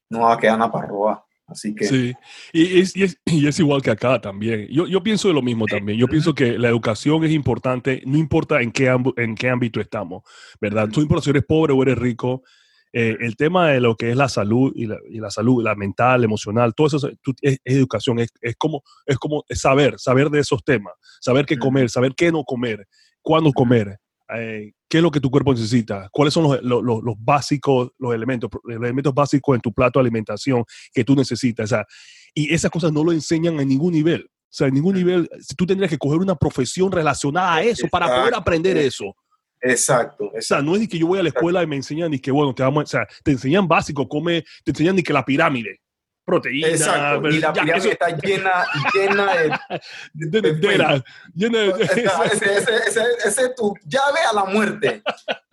[0.09, 1.23] no va a quedar nada para robar.
[1.47, 1.85] Así que...
[1.85, 2.13] Sí,
[2.51, 4.67] y es, y es, igual que acá también.
[4.67, 5.97] Yo, yo pienso de lo mismo también.
[5.97, 10.23] Yo pienso que la educación es importante, no importa en qué, en qué ámbito estamos,
[10.59, 10.89] ¿verdad?
[10.93, 12.43] No importa si eres pobre o eres rico,
[12.91, 15.75] eh, el tema de lo que es la salud y la, y la salud, la
[15.75, 17.09] mental, emocional, todo eso
[17.41, 21.89] es, educación, es, es, como, es como saber, saber de esos temas, saber qué comer,
[21.89, 22.87] saber qué no comer,
[23.21, 23.99] cuándo comer,
[24.35, 28.13] eh, qué es lo que tu cuerpo necesita, cuáles son los, los, los, básicos, los
[28.13, 31.65] elementos, los elementos básicos en tu plato de alimentación que tú necesitas.
[31.65, 31.85] O sea,
[32.33, 34.23] y esas cosas no lo enseñan en ningún nivel.
[34.23, 38.07] O sea, en ningún nivel, tú tendrías que coger una profesión relacionada a eso para
[38.07, 39.15] poder aprender eso.
[39.61, 42.13] Exacto, O sea, no es de que yo voy a la escuela y me enseñan
[42.13, 45.11] y que, bueno, te vamos, o sea, te enseñan básico, come, te enseñan ni que
[45.11, 45.81] la pirámide,
[46.23, 46.67] proteína.
[46.69, 49.49] Exacto, y la pirámide está llena, llena de...
[50.13, 51.03] de, de, de
[51.33, 51.83] llena de...
[51.83, 55.01] Ese, ese, ese, ese, es tu llave a la muerte.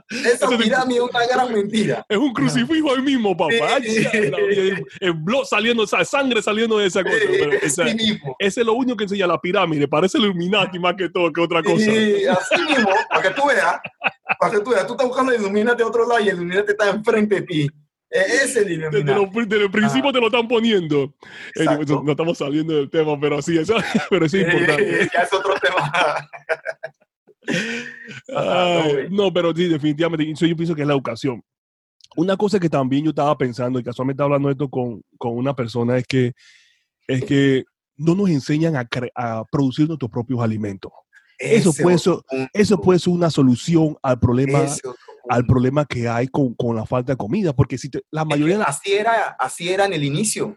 [0.09, 2.07] Esa pirámide es una gran mentira.
[2.09, 3.79] Es un crucifijo ahí mismo, papá.
[3.79, 7.17] El blog saliendo, o sea, sangre saliendo de esa cosa.
[8.39, 9.89] ese es lo único que enseña la pirámide.
[9.89, 11.85] Parece el Illuminati más que todo que otra cosa.
[11.85, 13.81] Sí, así mismo, para que tú veas,
[14.39, 16.91] para que tú veas, tú estás buscando Illuminati a otro lado y el Illuminati está
[16.91, 17.71] enfrente de ti.
[18.09, 19.47] E, ese es el Illuminati.
[19.47, 21.15] Desde, el principio te lo están poniendo.
[21.57, 23.75] Eh, no estamos saliendo del tema, pero sí, eso,
[24.11, 25.11] pero sí es importante.
[25.13, 25.93] ya es otro tema.
[29.11, 31.43] no, pero sí, definitivamente, yo pienso que es la educación.
[32.17, 35.99] Una cosa que también yo estaba pensando, y casualmente hablando esto con, con, una persona,
[35.99, 36.33] es que,
[37.07, 37.65] es que
[37.97, 40.93] no nos enseñan a, a producir nuestros propios alimentos.
[41.39, 42.15] Eso puede, ser,
[42.55, 44.65] eso puede ser una solución al problema,
[45.29, 48.63] al problema que hay con, con, la falta de comida, porque si la mayoría...
[48.63, 50.57] así, era, así era en el inicio.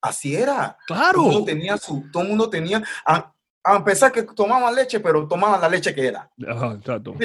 [0.00, 0.76] Así era.
[0.86, 1.14] Claro.
[1.14, 3.33] Todo el mundo tenía su, todo mundo tenía, ah,
[3.64, 6.30] a pesar que tomaban leche, pero tomaban la leche que era.
[6.46, 7.16] Ajá, exacto.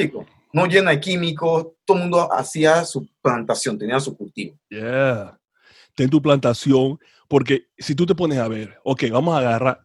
[0.52, 4.58] No llena de químicos, todo el mundo hacía su plantación, tenía su cultivo.
[4.70, 5.38] Yeah.
[5.94, 9.84] Ten tu plantación, porque si tú te pones a ver, ok, vamos a agarrar.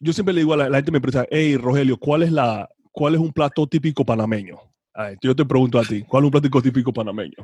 [0.00, 3.14] Yo siempre le digo a la, gente, me pregunta, hey, Rogelio, ¿cuál es, la, ¿cuál
[3.14, 4.58] es un plato típico panameño?
[5.20, 7.36] Yo te pregunto a ti, ¿cuál es un plato típico panameño?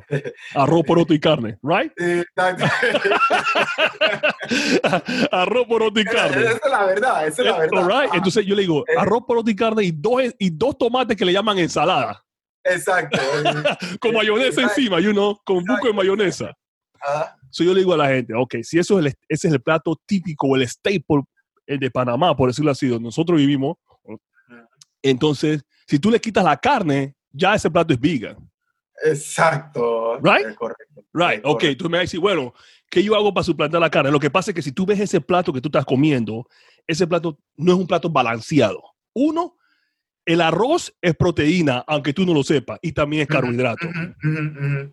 [0.53, 1.91] Arroz, poroto y carne, ¿right?
[5.31, 6.41] arroz, poroto y carne.
[6.41, 7.87] Esa es la verdad, esa es la verdad.
[7.87, 8.13] Right?
[8.13, 8.95] Entonces yo le digo, eh.
[8.97, 12.21] arroz, poroto y carne y dos, y dos tomates que le llaman ensalada.
[12.63, 13.19] Exacto.
[14.01, 16.53] con mayonesa encima, you know, con un buco de mayonesa.
[17.01, 17.35] Ah.
[17.49, 19.61] So yo le digo a la gente, ok, si eso es el, ese es el
[19.61, 21.23] plato típico, el staple
[21.67, 23.77] de Panamá, por decirlo así, donde nosotros vivimos,
[25.05, 28.37] entonces, si tú le quitas la carne, ya ese plato es vegan.
[29.03, 30.19] Exacto.
[30.21, 30.55] Right?
[30.55, 31.03] Correcto.
[31.13, 31.41] Right.
[31.43, 32.53] Ok, tú me vas a decir, bueno,
[32.89, 34.11] ¿qué yo hago para suplantar la carne?
[34.11, 36.47] Lo que pasa es que si tú ves ese plato que tú estás comiendo,
[36.87, 38.81] ese plato no es un plato balanceado.
[39.13, 39.57] Uno,
[40.25, 43.87] el arroz es proteína, aunque tú no lo sepas, y también es carbohidrato.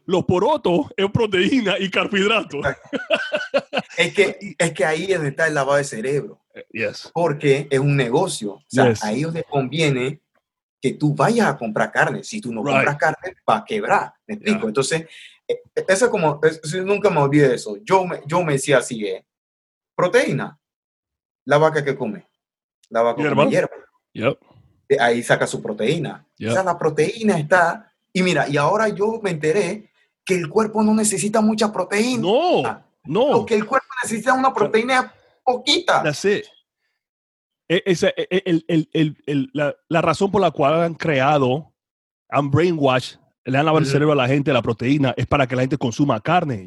[0.05, 2.61] Los porotos es proteína y carbohidrato.
[3.97, 6.43] es, que, es que ahí es donde está el lavado de cerebro.
[6.55, 7.11] Eh, yes.
[7.15, 8.53] Porque es un negocio.
[8.53, 10.22] O sea, a ellos les conviene
[10.83, 12.25] que tú vayas a comprar carne.
[12.25, 14.13] Si tú no compras carne, va a quebrar.
[14.27, 14.67] ¿Me explico?
[14.67, 15.07] Entonces,
[15.47, 16.41] eh, eso como,
[16.85, 17.77] nunca me olvidé de eso.
[17.85, 19.25] Yo me, yo me decía así, eh,
[19.95, 20.59] proteína,
[21.45, 22.27] la vaca que come,
[22.91, 23.71] la vaca que come hierba.
[24.99, 26.27] Ahí saca su proteína.
[26.45, 29.89] O sea, la proteína está, y mira, y ahora yo me enteré
[30.25, 32.23] que el cuerpo no necesita mucha proteína.
[32.23, 33.47] No, no.
[33.47, 35.15] que el cuerpo necesita una proteína
[35.45, 36.03] poquita.
[36.03, 36.45] That's it.
[37.69, 41.73] E, esa, e, e, el, el, el, la, la, razón por la cual han creado,
[42.29, 45.57] han brainwash, le han lavado el cerebro a la gente, la proteína, es para que
[45.57, 46.67] la gente consuma carne.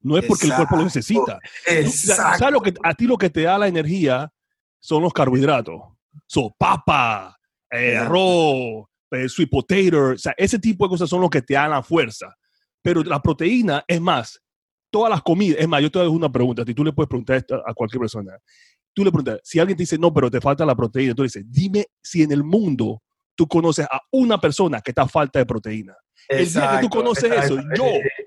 [0.00, 1.38] No es porque el cuerpo lo necesita.
[1.86, 4.32] ¿Sabes lo que, a ti lo que te da la energía
[4.78, 5.80] son los carbohidratos?
[6.26, 7.38] So, papa,
[7.70, 11.54] eh, arroz, eh, sweet potato, o sea, ese tipo de cosas son los que te
[11.54, 12.34] dan la fuerza.
[12.82, 14.42] Pero la proteína, es más,
[14.90, 17.36] todas las comidas, es más, yo te hago una pregunta, si tú le puedes preguntar
[17.36, 18.36] esto a cualquier persona
[18.94, 21.26] tú le preguntas, si alguien te dice, no, pero te falta la proteína, tú le
[21.26, 23.02] dices, dime si en el mundo
[23.34, 25.96] tú conoces a una persona que está a falta de proteína.
[26.28, 27.84] el día que tú conoces eso, yo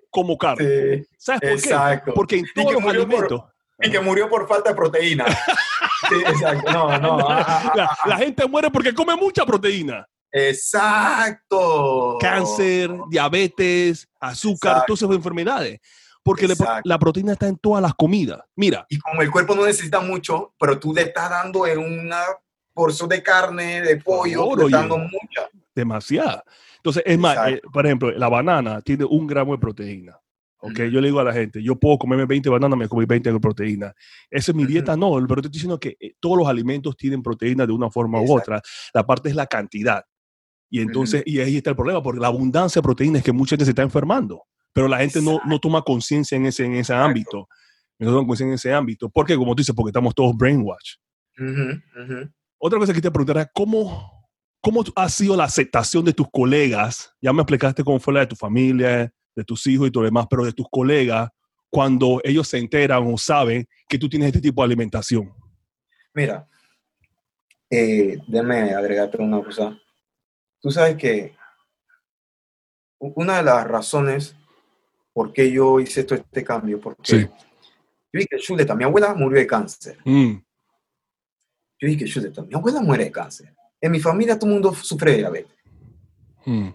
[0.09, 1.05] como carne.
[1.17, 2.11] ¿Sabes por qué?
[2.13, 3.41] Porque en todos los alimentos...
[3.81, 5.25] y que murió por falta de proteína.
[6.09, 6.71] sí, exacto.
[6.71, 7.19] No, no.
[7.29, 10.05] Ah, ah, ah, la, gente muere porque come mucha proteína.
[10.31, 12.17] Exacto.
[12.19, 15.79] Cáncer, diabetes, azúcar, todas esas enfermedades
[16.25, 16.47] porque
[16.85, 18.41] la proteína está en todas las comidas.
[18.55, 18.83] Mira.
[18.89, 22.23] Y como el cuerpo no necesita mucho, pero tú le estás dando en una
[22.73, 25.47] porción de carne, de pollo, le estás dando mucha.
[25.75, 26.43] Demasiada.
[26.77, 30.19] Entonces, es más, eh, por ejemplo, la banana tiene un gramo de proteína.
[30.57, 33.31] Ok, yo le digo a la gente, yo puedo comerme 20 bananas, me comí 20
[33.31, 33.93] de proteína.
[34.27, 37.21] Esa es mi dieta, no, pero te estoy diciendo que eh, todos los alimentos tienen
[37.21, 38.59] proteína de una forma u otra.
[38.95, 40.03] La parte es la cantidad.
[40.71, 43.51] Y entonces, y ahí está el problema, porque la abundancia de proteína es que mucha
[43.51, 44.41] gente se está enfermando
[44.75, 47.47] pero la gente no, no toma conciencia en ese, en ese ámbito.
[47.97, 49.09] Nosotros en ese ámbito.
[49.09, 49.37] ¿Por qué?
[49.37, 50.95] Como tú dices, porque estamos todos brainwash.
[52.57, 54.27] Otra cosa que te preguntar es, ¿cómo,
[54.59, 57.09] ¿cómo ha sido la aceptación de tus colegas?
[57.21, 60.09] Ya me explicaste cómo fue la de tu familia, de tus hijos y todo lo
[60.09, 61.29] demás, pero de tus colegas,
[61.69, 65.33] cuando ellos se enteran o saben que tú tienes este tipo de alimentación.
[66.13, 66.49] Mira,
[67.69, 69.79] eh, déjame agregarte una cosa.
[70.59, 71.33] Tú sabes que
[72.99, 74.35] una de las razones
[75.15, 79.47] por qué yo hice esto, este cambio, porque yo dije, chuleta, mi abuela murió de
[79.47, 79.97] cáncer.
[80.03, 80.33] Mm.
[81.79, 83.55] Yo dije, chuleta, mi abuela muere de cáncer.
[83.79, 85.55] En mi familia todo el mundo sufre de diabetes.
[86.43, 86.67] Mm.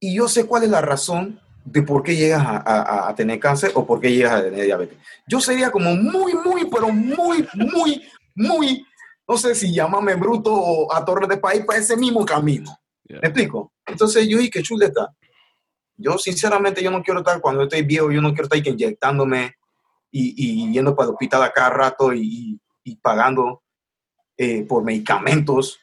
[0.00, 3.72] Y yo sé cuál es la razón de por qué llegas a, a, tener cáncer
[3.74, 4.98] o por qué llegas a tener diabetes.
[5.26, 8.02] Yo sería como muy, muy, pero muy, muy,
[8.34, 8.86] muy,
[9.26, 12.78] no sé si llámame bruto o a torre de país para ese mismo camino.
[13.08, 13.72] ¿Me explico?
[13.86, 15.14] Entonces yo dije, chuleta,
[16.00, 19.56] yo sinceramente yo no quiero estar, cuando estoy viejo, yo no quiero estar inyectándome
[20.10, 23.62] y, y yendo para el hospital a cada rato y, y pagando
[24.36, 25.78] eh, por medicamentos.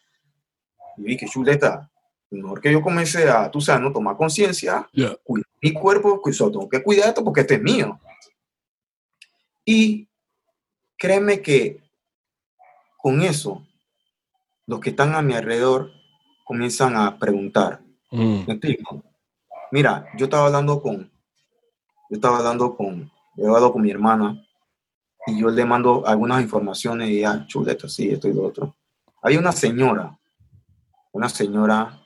[0.97, 1.89] Y dije, chuleta,
[2.32, 4.89] mejor que yo comience a, tú sabes, no tomar conciencia,
[5.24, 7.99] cuidar mi cuerpo, pues tengo que cuidar esto porque este es mío.
[9.63, 10.07] Y
[10.97, 11.82] créeme que
[12.97, 13.65] con eso,
[14.65, 15.91] los que están a mi alrededor
[16.43, 17.82] comienzan a preguntar.
[18.11, 18.45] Mm.
[18.47, 19.03] ¿Me explico?
[19.72, 21.11] Mira, yo estaba hablando con,
[22.09, 24.43] yo estaba hablando con, he hablado con mi hermana
[25.26, 28.76] y yo le mando algunas informaciones y ya, chuleta, sí, esto y lo otro.
[29.22, 30.18] Hay una señora,
[31.11, 31.99] una señora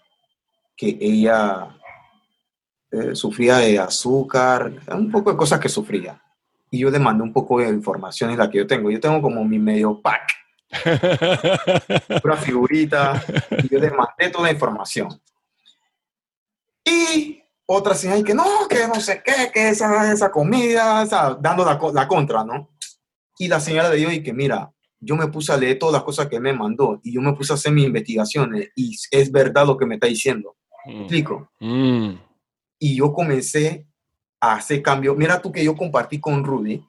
[0.76, 1.78] que ella
[2.90, 6.20] eh, sufría de azúcar, un poco de cosas que sufría.
[6.72, 8.90] Y yo le mandé un poco de informaciones la que yo tengo.
[8.90, 10.32] Yo tengo como mi medio pack,
[12.24, 13.22] una figurita,
[13.70, 15.22] yo le mandé toda la información.
[16.84, 17.41] Y
[17.74, 21.06] otra señora que no, que no sé qué, que esa, esa comida,
[21.40, 22.70] dando la, la contra, ¿no?
[23.38, 26.04] Y la señora de Dios y que mira, yo me puse a leer todas las
[26.04, 29.66] cosas que me mandó y yo me puse a hacer mis investigaciones y es verdad
[29.66, 30.58] lo que me está diciendo.
[30.86, 31.00] ¿Me mm.
[31.02, 31.52] explico?
[31.60, 32.12] Mm.
[32.80, 33.88] Y yo comencé
[34.40, 35.16] a hacer cambios.
[35.18, 36.84] Mira tú que yo compartí con Rudy.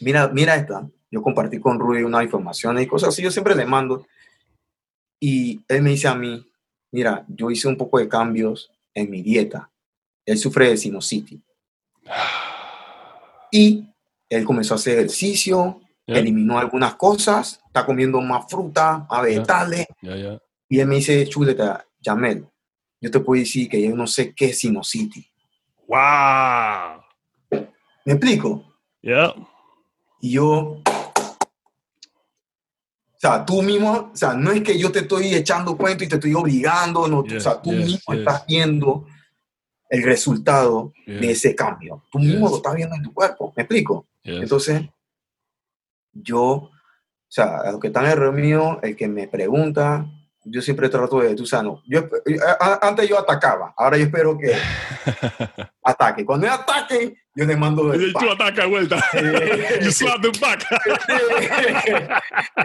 [0.00, 0.88] Mira, mira esta.
[1.10, 3.22] Yo compartí con Rudy unas informaciones y cosas así.
[3.22, 4.06] Yo siempre le mando.
[5.20, 6.44] Y él me dice a mí,
[6.90, 9.71] mira, yo hice un poco de cambios en mi dieta.
[10.24, 11.40] Él sufre de sinusitis.
[13.50, 13.86] Y
[14.28, 19.86] él comenzó a hacer ejercicio, eliminó algunas cosas, está comiendo más fruta, más vegetales.
[20.68, 22.46] Y él me dice, chuleta, Yamel,
[23.00, 25.26] yo te puedo decir que yo no sé qué es sinusitis.
[25.86, 27.02] ¡Wow!
[28.04, 28.64] ¿Me explico?
[29.02, 29.34] Yeah.
[30.20, 30.82] Y yo, o
[33.18, 36.14] sea, tú mismo, o sea, no es que yo te estoy echando cuento y te
[36.14, 39.06] estoy obligando, no, o sea, tú mismo estás viendo
[39.92, 42.02] el resultado de ese cambio.
[42.10, 44.06] Tú mismo lo estás viendo en tu cuerpo, ¿me explico?
[44.24, 44.84] Entonces,
[46.14, 46.70] yo, o
[47.28, 50.06] sea, a los que están en el mío, el que me pregunta,
[50.44, 52.38] yo siempre trato de, tú sabes, yo, eh,
[52.80, 54.54] antes yo atacaba, ahora yo espero que
[55.84, 56.24] ataque.
[56.24, 58.96] Cuando yo ataque, yo le mando Y tú atacas de vuelta.
[59.82, 60.64] you slap them back.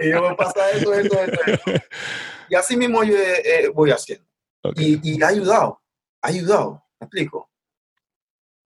[0.00, 1.72] y yo me pasa esto, esto, esto,
[2.48, 4.24] Y así mismo yo eh, eh, voy haciendo.
[4.76, 5.82] Y, y ha ayudado,
[6.22, 7.50] ha ayudado, ¿me explico?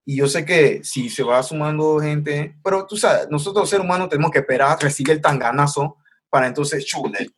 [0.04, 4.08] Y yo sé que si se va sumando gente, pero tú sabes, nosotros seres humanos
[4.08, 7.30] tenemos que esperar recibir el tanganazo para entonces, chule,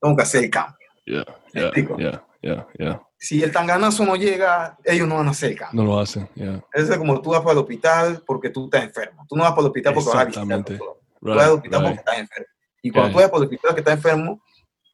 [0.00, 0.88] tengo que hacer el cambio.
[1.04, 5.58] Yeah, yeah, yeah, yeah, Si el tanganazo no llega, ellos no van a hacer el
[5.58, 5.82] cambio.
[5.82, 6.64] No lo hacen, yeah.
[6.72, 9.26] Es como tú vas para el hospital porque tú estás enfermo.
[9.28, 11.98] Tú no vas para el hospital porque vas a visitar Tú vas al hospital porque
[11.98, 12.46] estás enfermo.
[12.82, 14.42] Y cuando tú vas para el hospital que estás enfermo,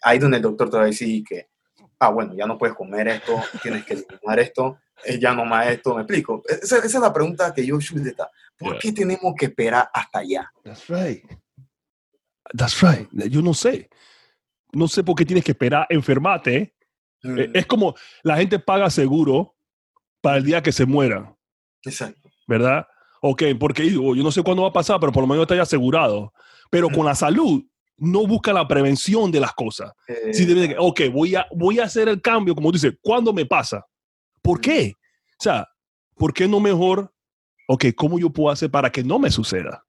[0.02, 1.48] ahí donde el doctor te va a decir que,
[2.00, 4.78] ah, bueno, ya no puedes comer esto, tienes que eliminar esto,
[5.18, 6.42] ya no más esto, me explico.
[6.46, 10.52] Esa, es la pregunta que yo, Shuleta, ¿por qué tenemos que esperar hasta allá?
[10.64, 11.24] That's right.
[12.56, 13.08] That's right.
[13.30, 13.88] Yo no sé.
[14.72, 16.74] No sé por qué tienes que esperar enfermarte.
[17.22, 17.38] Mm.
[17.54, 19.56] Es como la gente paga seguro
[20.20, 21.34] para el día que se muera.
[21.82, 22.28] Exacto.
[22.46, 22.86] ¿Verdad?
[23.20, 25.62] Ok, porque yo no sé cuándo va a pasar, pero por lo menos está ya
[25.62, 26.32] asegurado.
[26.70, 27.64] Pero con la salud,
[27.96, 29.92] no busca la prevención de las cosas.
[30.32, 33.84] Si debe, ok, voy a, voy a hacer el cambio, como dice, ¿cuándo me pasa?
[34.48, 34.94] ¿Por qué?
[35.38, 35.68] O sea,
[36.16, 37.12] ¿por qué no mejor?
[37.66, 39.84] Ok, ¿cómo yo puedo hacer para que no me suceda?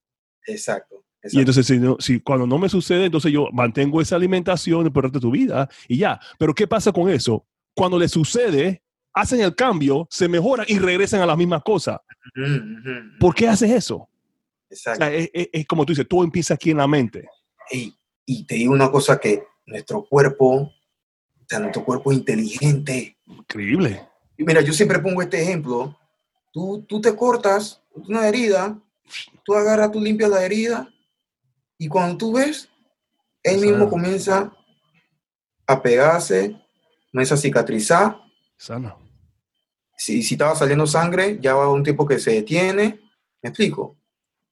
[0.46, 1.02] Exacto.
[1.32, 5.18] Y entonces, si, si, cuando no me sucede, entonces yo mantengo esa alimentación por de
[5.18, 6.20] tu vida y ya.
[6.38, 7.48] Pero ¿qué pasa con eso?
[7.74, 8.84] Cuando le sucede,
[9.14, 12.02] hacen el cambio, se mejoran y regresan a las mismas cosas.
[13.18, 14.10] ¿Por qué haces eso?
[14.70, 15.06] Exacto.
[15.08, 17.30] es, como tú dices, todo empieza aquí en la mente.
[17.72, 17.96] Y,
[18.26, 20.74] y te digo una cosa que nuestro cuerpo, o
[21.48, 23.18] sea, nuestro cuerpo inteligente.
[23.26, 24.10] Increíble
[24.44, 25.98] mira, yo siempre pongo este ejemplo.
[26.52, 28.80] Tú, tú te cortas una herida
[29.44, 30.88] tú agarras, tú limpias la herida
[31.78, 32.70] y cuando tú ves,
[33.44, 34.52] él mismo comienza
[35.66, 36.56] a pegarse,
[37.12, 38.18] comienza a cicatrizar.
[38.58, 38.96] Sana.
[39.98, 43.00] Si, si estaba saliendo sangre, ya va un tiempo que se detiene,
[43.42, 43.98] ¿me explico?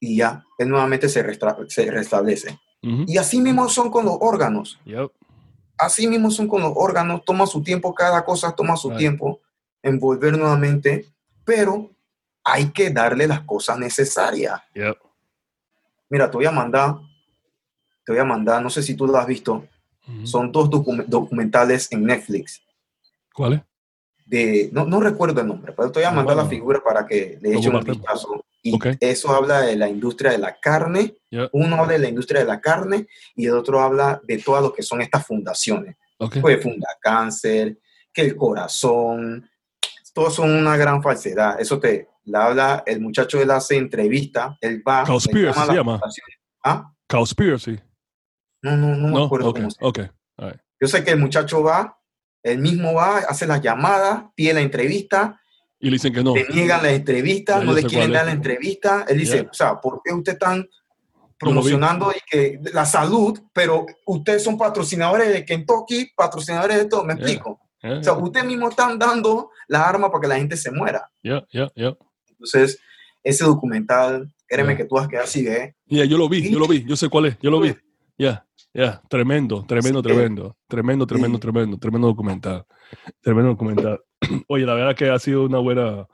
[0.00, 1.22] Y ya, él nuevamente se,
[1.68, 2.58] se restablece.
[2.80, 4.78] Y así mismo son con los órganos.
[5.76, 9.40] Así mismo son con los órganos, toma su tiempo, cada cosa toma su tiempo
[9.82, 11.06] en volver nuevamente,
[11.44, 11.90] pero
[12.44, 14.60] hay que darle las cosas necesarias.
[16.08, 16.96] Mira, te voy a mandar,
[18.04, 19.66] te voy a mandar, no sé si tú lo has visto,
[20.24, 22.62] son dos documentales en Netflix.
[23.34, 23.60] ¿Cuáles?
[24.24, 27.38] De, no, no, recuerdo el nombre, pero te voy a mandar la figura para que
[27.40, 28.44] le echen un vistazo.
[28.62, 31.14] Y eso habla de la industria de la carne.
[31.52, 33.06] Uno habla de la industria de la carne
[33.36, 35.96] y el otro habla de todo lo que son estas fundaciones.
[36.18, 37.78] Pues funda cáncer,
[38.12, 39.48] que el corazón,
[40.18, 41.60] todos son una gran falsedad.
[41.60, 45.04] Eso te la habla el muchacho, él hace entrevista, él va.
[45.04, 46.00] Conspiracy se llama.
[46.64, 46.92] ¿Ah?
[47.08, 47.78] Conspiracy.
[48.62, 50.08] No, no, no, me acuerdo cómo se okay.
[50.80, 52.00] Yo sé que el muchacho va,
[52.42, 55.40] él mismo va, hace las llamadas, pide la entrevista.
[55.78, 56.34] Y le dicen que no.
[56.34, 59.04] Le niegan la entrevista, no le quieren dar la entrevista.
[59.06, 60.68] Él dice, o sea, ¿por qué usted están
[61.38, 67.04] promocionando y que la salud, pero ustedes son patrocinadores de Kentucky, patrocinadores de todo?
[67.04, 67.60] ¿Me explico?
[67.82, 71.08] O sea, ustedes mismos están dando la arma para que la gente se muera.
[71.22, 71.46] Ya.
[72.30, 72.80] Entonces,
[73.22, 75.74] ese documental, créeme que tú vas a quedar así, ¿eh?
[75.86, 77.74] Ya, yo lo vi, yo lo vi, yo sé cuál es, yo lo vi.
[78.16, 82.64] Ya, ya, tremendo, tremendo, tremendo, tremendo, tremendo, tremendo, tremendo documental.
[83.20, 84.00] Tremendo documental.
[84.48, 86.06] Oye, la verdad que ha sido una buena,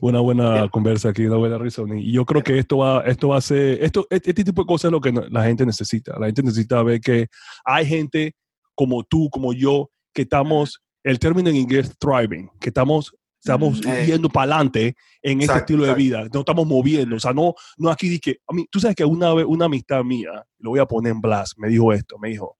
[0.00, 1.82] una buena conversa aquí, una buena risa.
[1.96, 4.66] Y yo creo que esto va, esto va a ser, esto, este, este tipo de
[4.66, 6.18] cosas es lo que la gente necesita.
[6.18, 7.28] La gente necesita ver que
[7.64, 8.34] hay gente
[8.74, 13.88] como tú, como yo, que estamos el término en inglés thriving, que estamos, estamos mm,
[13.88, 14.06] eh.
[14.06, 17.90] yendo para adelante en este estilo de vida, no estamos moviendo, o sea, no, no
[17.90, 20.86] aquí dije, a mí, tú sabes que una vez una amistad mía, lo voy a
[20.86, 22.58] poner en blast, me dijo esto, me dijo,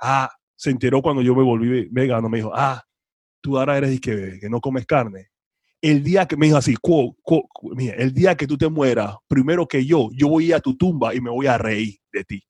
[0.00, 2.82] ah, se enteró cuando yo me volví vegano, me dijo, ah,
[3.40, 5.28] tú ahora eres que, que no comes carne.
[5.80, 6.74] El día que me dijo así,
[7.76, 10.60] mira, el día que tú te mueras, primero que yo, yo voy a, ir a
[10.60, 12.42] tu tumba y me voy a reír de ti.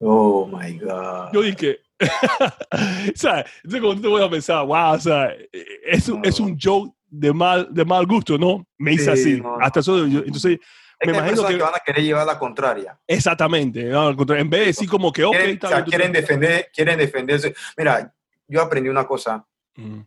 [0.00, 1.32] Oh my God.
[1.32, 1.80] Yo dije,
[3.12, 6.58] o sea, entonces cuando te voy a pensar, wow, o sea, es, un, es un
[6.58, 8.66] joke de mal, de mal gusto, ¿no?
[8.78, 9.42] Me dice así.
[9.60, 10.58] Hasta eso, entonces,
[11.04, 12.98] me imagino que, van a querer llevar la contraria.
[13.06, 13.90] Exactamente.
[13.90, 17.54] En vez de decir como que, ok, quieren, o sea, quieren, defender, quieren defenderse.
[17.76, 18.14] Mira,
[18.46, 19.46] yo aprendí una cosa.
[19.76, 20.00] Mm.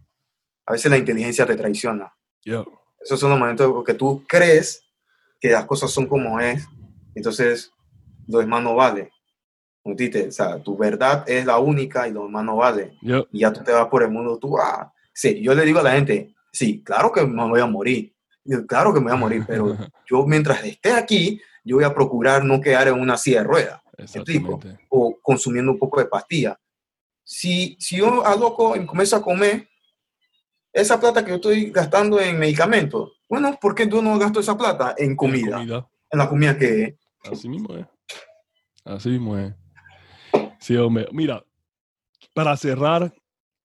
[0.65, 2.13] A veces la inteligencia te traiciona.
[2.43, 4.83] Esos son los momentos que tú crees
[5.39, 6.65] que las cosas son como es.
[7.15, 7.71] Entonces,
[8.27, 9.12] lo demás no vale
[9.83, 12.97] o sea, tu verdad es la única y lo demás no vale.
[13.31, 15.83] Y ya tú te vas por el mundo, tú, ah, sí, yo le digo a
[15.83, 18.13] la gente, sí, claro que me voy a morir,
[18.67, 19.75] claro que me voy a morir, pero
[20.09, 23.81] yo mientras esté aquí, yo voy a procurar no quedar en una silla de ruedas,
[24.89, 26.57] o consumiendo un poco de pastilla.
[27.25, 29.67] Si, si yo a loco comienzo a comer
[30.73, 34.57] esa plata que yo estoy gastando en medicamentos, bueno, ¿por qué yo no gasto esa
[34.57, 35.61] plata en comida?
[35.61, 36.97] En, la comida que...
[37.31, 37.85] Así mismo es.
[38.83, 39.53] Así mismo es.
[40.63, 41.09] Sí, hombre.
[41.11, 41.43] Mira,
[42.33, 43.13] para cerrar,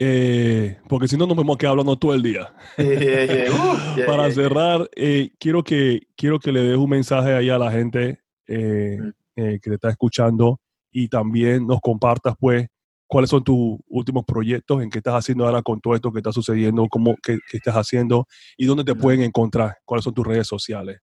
[0.01, 2.53] eh, porque si no nos vamos a quedar hablando todo el día.
[4.07, 8.19] Para cerrar, eh, quiero, que, quiero que le des un mensaje ahí a la gente
[8.49, 8.99] eh,
[9.37, 12.67] que te está escuchando y también nos compartas, pues,
[13.07, 16.33] cuáles son tus últimos proyectos, en qué estás haciendo ahora con todo esto que está
[16.33, 18.27] sucediendo, cómo, qué, estás haciendo
[18.57, 20.99] y dónde te pueden encontrar, cuáles son tus redes sociales.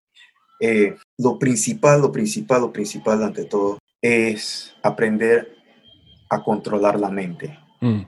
[1.18, 5.56] lo principal, lo principal, lo principal ante todo es aprender
[6.30, 7.58] a controlar la mente.
[7.82, 8.02] Mm.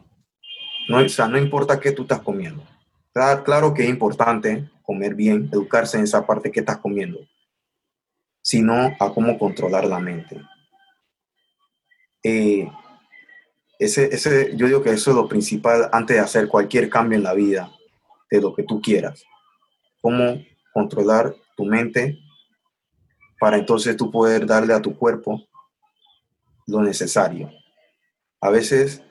[0.89, 2.63] No, o sea, no importa qué tú estás comiendo.
[3.13, 7.20] Claro, claro que es importante comer bien, educarse en esa parte que estás comiendo,
[8.41, 10.41] sino a cómo controlar la mente.
[12.24, 12.70] Eh,
[13.80, 17.24] ese, ese, yo digo que eso es lo principal antes de hacer cualquier cambio en
[17.24, 17.72] la vida,
[18.30, 19.24] de lo que tú quieras.
[20.01, 20.41] Cómo
[20.74, 22.18] controlar tu mente
[23.39, 25.43] para entonces tú poder darle a tu cuerpo
[26.65, 27.51] lo necesario
[28.41, 29.01] a veces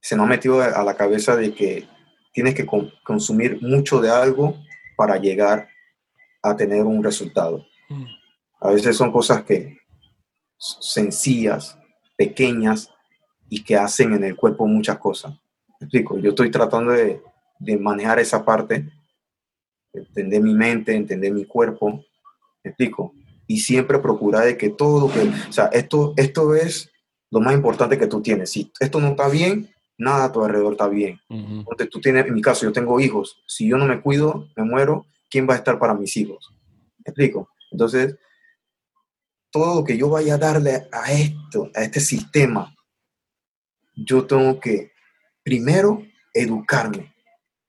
[0.00, 1.88] se nos ha metido a la cabeza de que
[2.32, 2.66] tienes que
[3.04, 4.56] consumir mucho de algo
[4.96, 5.68] para llegar
[6.42, 7.64] a tener un resultado.
[7.88, 8.04] Mm.
[8.60, 9.78] A veces son cosas que
[10.56, 11.78] sencillas,
[12.16, 12.90] pequeñas
[13.48, 15.32] y que hacen en el cuerpo muchas cosas.
[15.80, 16.18] ¿Me explico?
[16.18, 17.20] Yo estoy tratando de,
[17.78, 18.88] manejar esa parte,
[19.92, 22.04] entender mi mente, entender mi cuerpo.
[22.62, 23.14] ¿Me explico?
[23.46, 26.91] Y siempre procurar de que todo lo que, o sea, esto, esto es
[27.32, 28.50] lo más importante que tú tienes.
[28.50, 31.18] Si esto no está bien, nada a tu alrededor está bien.
[31.30, 33.42] Entonces, tú tienes, en mi caso, yo tengo hijos.
[33.46, 36.52] Si yo no me cuido, me muero, ¿quién va a estar para mis hijos?
[36.98, 37.48] ¿Me explico?
[37.70, 38.16] Entonces,
[39.50, 42.74] todo lo que yo vaya a darle a esto, a este sistema,
[43.94, 44.92] yo tengo que
[45.42, 46.02] primero
[46.34, 47.14] educarme,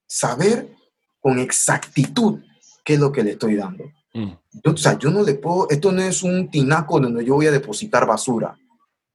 [0.06, 0.76] saber
[1.22, 2.42] con exactitud
[2.84, 3.86] qué es lo que le estoy dando.
[4.14, 4.34] Mm.
[4.66, 7.52] o sea, yo no le puedo, esto no es un tinaco donde yo voy a
[7.52, 8.58] depositar basura.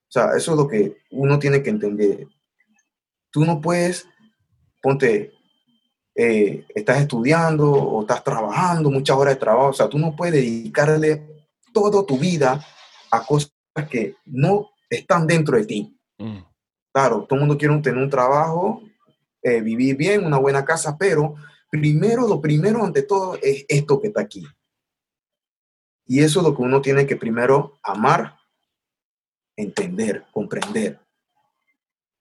[0.09, 2.27] O sea, eso es lo que uno tiene que entender.
[3.31, 4.09] Tú no puedes,
[4.83, 5.33] ponte,
[6.15, 10.35] eh, estás estudiando o estás trabajando muchas horas de trabajo, o sea, tú no puedes
[10.35, 12.65] dedicarle toda tu vida
[13.11, 13.53] a cosas
[13.91, 16.01] que no están dentro de ti.
[16.19, 16.39] Mm.
[16.93, 18.83] Claro, todo el mundo quiere tener un trabajo,
[19.43, 21.37] eh, vivir bien, una buena casa, pero
[21.71, 24.47] primero, lo primero ante todo es esto que está aquí.
[26.07, 28.38] Y eso es lo que uno tiene que primero amar,
[29.59, 30.99] entender, comprender,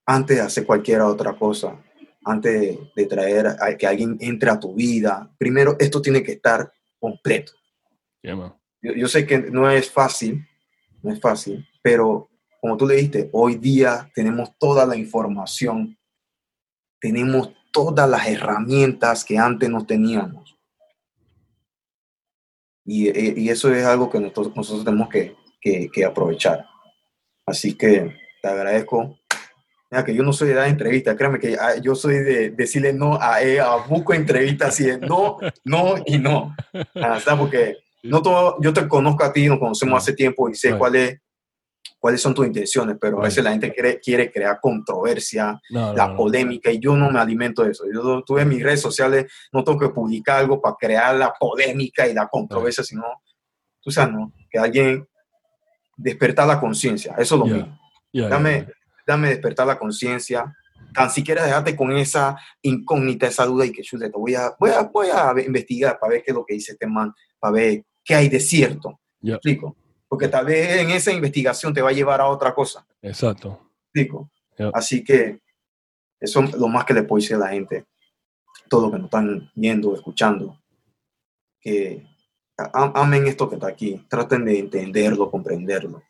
[0.06, 1.80] antes de hacer cualquier otra cosa,
[2.26, 5.32] antes de, traer a que alguien entre a tu vida.
[5.38, 7.54] Primero, esto tiene que estar completo.
[8.82, 10.46] yo, sé que no es fácil,
[11.04, 12.30] no es fácil, pero
[12.60, 15.98] como tú le dijiste, hoy día tenemos toda la información,
[17.00, 20.58] tenemos todas las herramientas que antes no teníamos.
[22.84, 26.66] Y, y eso es algo que nosotros, nosotros tenemos que, que, que, aprovechar.
[27.48, 29.18] Así que te agradezco.
[29.89, 32.91] Mira que yo no soy de dar entrevistas, créeme que ah, yo soy de decirle
[32.91, 36.54] no a, a buco entrevistas, así de no, no y no.
[36.93, 40.78] hasta Porque no todo, yo te conozco a ti, nos conocemos hace tiempo y sé
[40.78, 41.22] cuál es
[42.00, 46.72] cuáles son tus intenciones, pero a veces la gente quiere, quiere crear controversia, la polémica,
[46.72, 47.86] y yo no me alimento de eso.
[47.91, 52.14] Yo tuve mis redes sociales, no tengo que publicar algo para crear la polémica y
[52.14, 53.04] la controversia, sino,
[53.82, 54.32] tú sabes, ¿no?
[54.50, 55.08] Que alguien
[55.98, 57.80] despertar la conciencia, eso es lo mismo.
[58.14, 58.68] dame,
[59.06, 60.56] dame despertar la conciencia,
[60.93, 64.84] tan siquiera dejarte con esa incógnita, esa duda y que chuleta, voy a, voy a,
[64.84, 68.16] voy a investigar para ver qué es lo que dice este man, para ver qué
[68.16, 69.00] hay de cierto.
[69.20, 69.76] ¿Me explico?
[70.08, 72.86] porque tal vez en esa investigación te va a llevar a otra cosa.
[73.02, 73.72] Exacto.
[73.93, 74.32] Digo.
[74.74, 75.41] Así que
[76.20, 77.86] eso es lo más que le puedo decir a la gente,
[78.70, 80.60] todo lo que nos están viendo, escuchando,
[81.60, 82.08] que
[82.74, 86.01] amen esto que está aquí, traten de entenderlo, comprenderlo.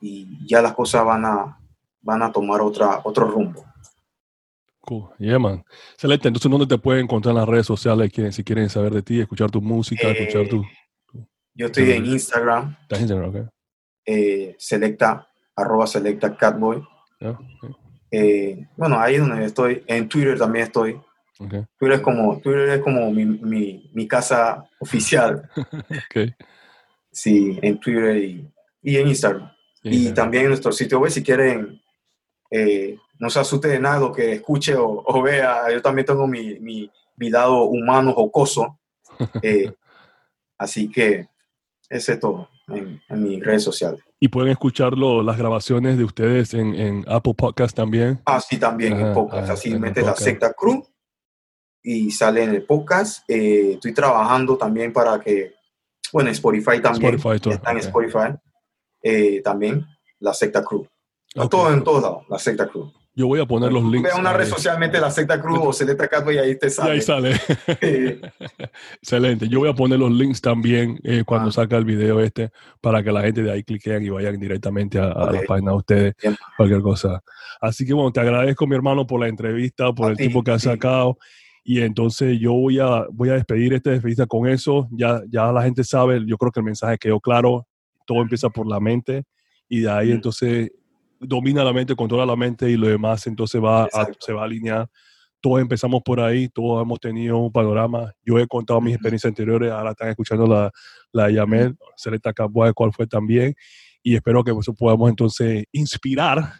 [0.00, 1.58] Y ya las cosas van a,
[2.00, 3.64] van a tomar otra, otro rumbo.
[4.80, 5.10] Cool.
[5.18, 5.64] Yeah, man.
[5.92, 6.28] Excelente.
[6.28, 9.50] Entonces, ¿dónde te pueden encontrar en las redes sociales si quieren saber de ti, escuchar
[9.50, 10.64] tu música, escuchar tu...
[11.54, 12.76] Yo estoy en Instagram.
[12.82, 13.30] ¿Estás en Instagram?
[13.30, 13.50] Ok.
[14.06, 16.82] Eh, selecta, arroba selecta catboy.
[18.10, 19.84] Eh, bueno, ahí es donde estoy.
[19.86, 20.98] En Twitter también estoy.
[21.38, 21.64] Okay.
[21.78, 25.48] Twitter es como, Twitter es como mi, mi, mi casa oficial.
[26.10, 26.34] okay.
[27.12, 28.50] Sí, en Twitter y,
[28.82, 29.50] y en Instagram.
[29.82, 31.80] y también en nuestro sitio web, si quieren,
[32.50, 35.70] eh, no se asuste de nada lo que escuche o, o vea.
[35.72, 38.78] Yo también tengo mi, mi, mi lado humano jocoso.
[40.58, 41.28] así que
[41.88, 44.00] ese es todo en, mis redes sociales.
[44.20, 48.20] ¿Y pueden escucharlo, las grabaciones de ustedes en, en Apple Podcast también?
[48.26, 49.50] Ah, sí, también en podcast.
[49.50, 50.84] Así metes la secta Crew
[51.82, 53.28] y sale en el podcast.
[53.28, 55.54] Eh, estoy trabajando también para que,
[56.12, 57.14] bueno, Spotify también.
[57.14, 58.34] Spotify, está en Spotify.
[59.02, 59.86] Eh, también
[60.20, 60.86] la secta Crew.
[61.50, 62.90] Todo en todos lados, la secta Crew.
[63.18, 64.14] Yo voy a poner los links.
[64.14, 66.90] Ve una red socialmente la secta Cruz o Celeta Catboy y ahí te sale.
[66.90, 67.32] Y ahí sale.
[69.02, 69.48] Excelente.
[69.48, 71.52] Yo voy a poner los links también eh, cuando ah.
[71.52, 75.08] saca el video este para que la gente de ahí cliquen y vayan directamente a,
[75.08, 76.14] la página de ustedes,
[76.56, 77.20] cualquier cosa.
[77.60, 80.62] Así que bueno, te agradezco mi hermano por la entrevista, por el tiempo que has
[80.62, 81.18] sacado.
[81.70, 84.88] Y entonces yo voy a, voy a despedir esta entrevista con eso.
[84.90, 87.68] Ya, ya la gente sabe, yo creo que el mensaje quedó claro.
[88.06, 89.24] Todo empieza por la mente
[89.68, 90.70] y de ahí entonces
[91.20, 93.86] domina la mente, controla la mente y lo demás entonces va
[94.18, 94.88] se va a alinear.
[95.42, 98.14] Todos empezamos por ahí, todos hemos tenido un panorama.
[98.24, 100.70] Yo he contado mis experiencias anteriores, ahora están escuchando la,
[101.12, 103.54] la Yamel, Celesta Caboa, cuál fue también.
[104.02, 106.50] Y espero que eso podamos entonces inspirar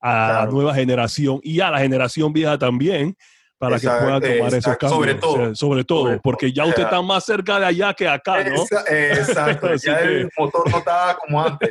[0.00, 3.16] a la nueva generación y a la generación vieja también
[3.60, 4.90] para que puedan tomar esos cambios.
[4.90, 5.54] Sobre todo.
[5.54, 8.62] sobre todo, porque ya usted está más cerca de allá que acá, ¿no?
[8.88, 11.68] Exacto, ya el motor no está como antes.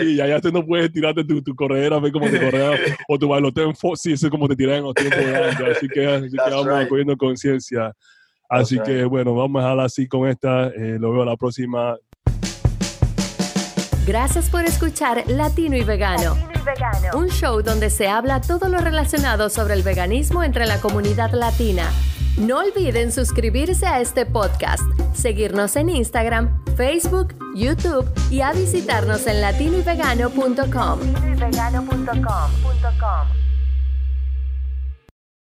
[0.00, 3.18] Y ya, ya usted no puede tirarte tu, tu corredera, ve como tu corredera, o
[3.18, 5.76] tu bailoteo en sí, eso es como te tiran en los tiempos de antes.
[5.76, 7.92] Así que, así que vamos cogiendo conciencia.
[8.48, 10.68] Así que, bueno, vamos a dejar así con esta.
[10.68, 11.98] Eh, lo veo la próxima.
[14.06, 16.34] Gracias por escuchar Latino y Vegano,
[17.14, 21.90] un show donde se habla todo lo relacionado sobre el veganismo entre la comunidad latina.
[22.38, 24.82] No olviden suscribirse a este podcast,
[25.14, 31.00] seguirnos en Instagram, Facebook, YouTube y a visitarnos en latinoyvegano.com.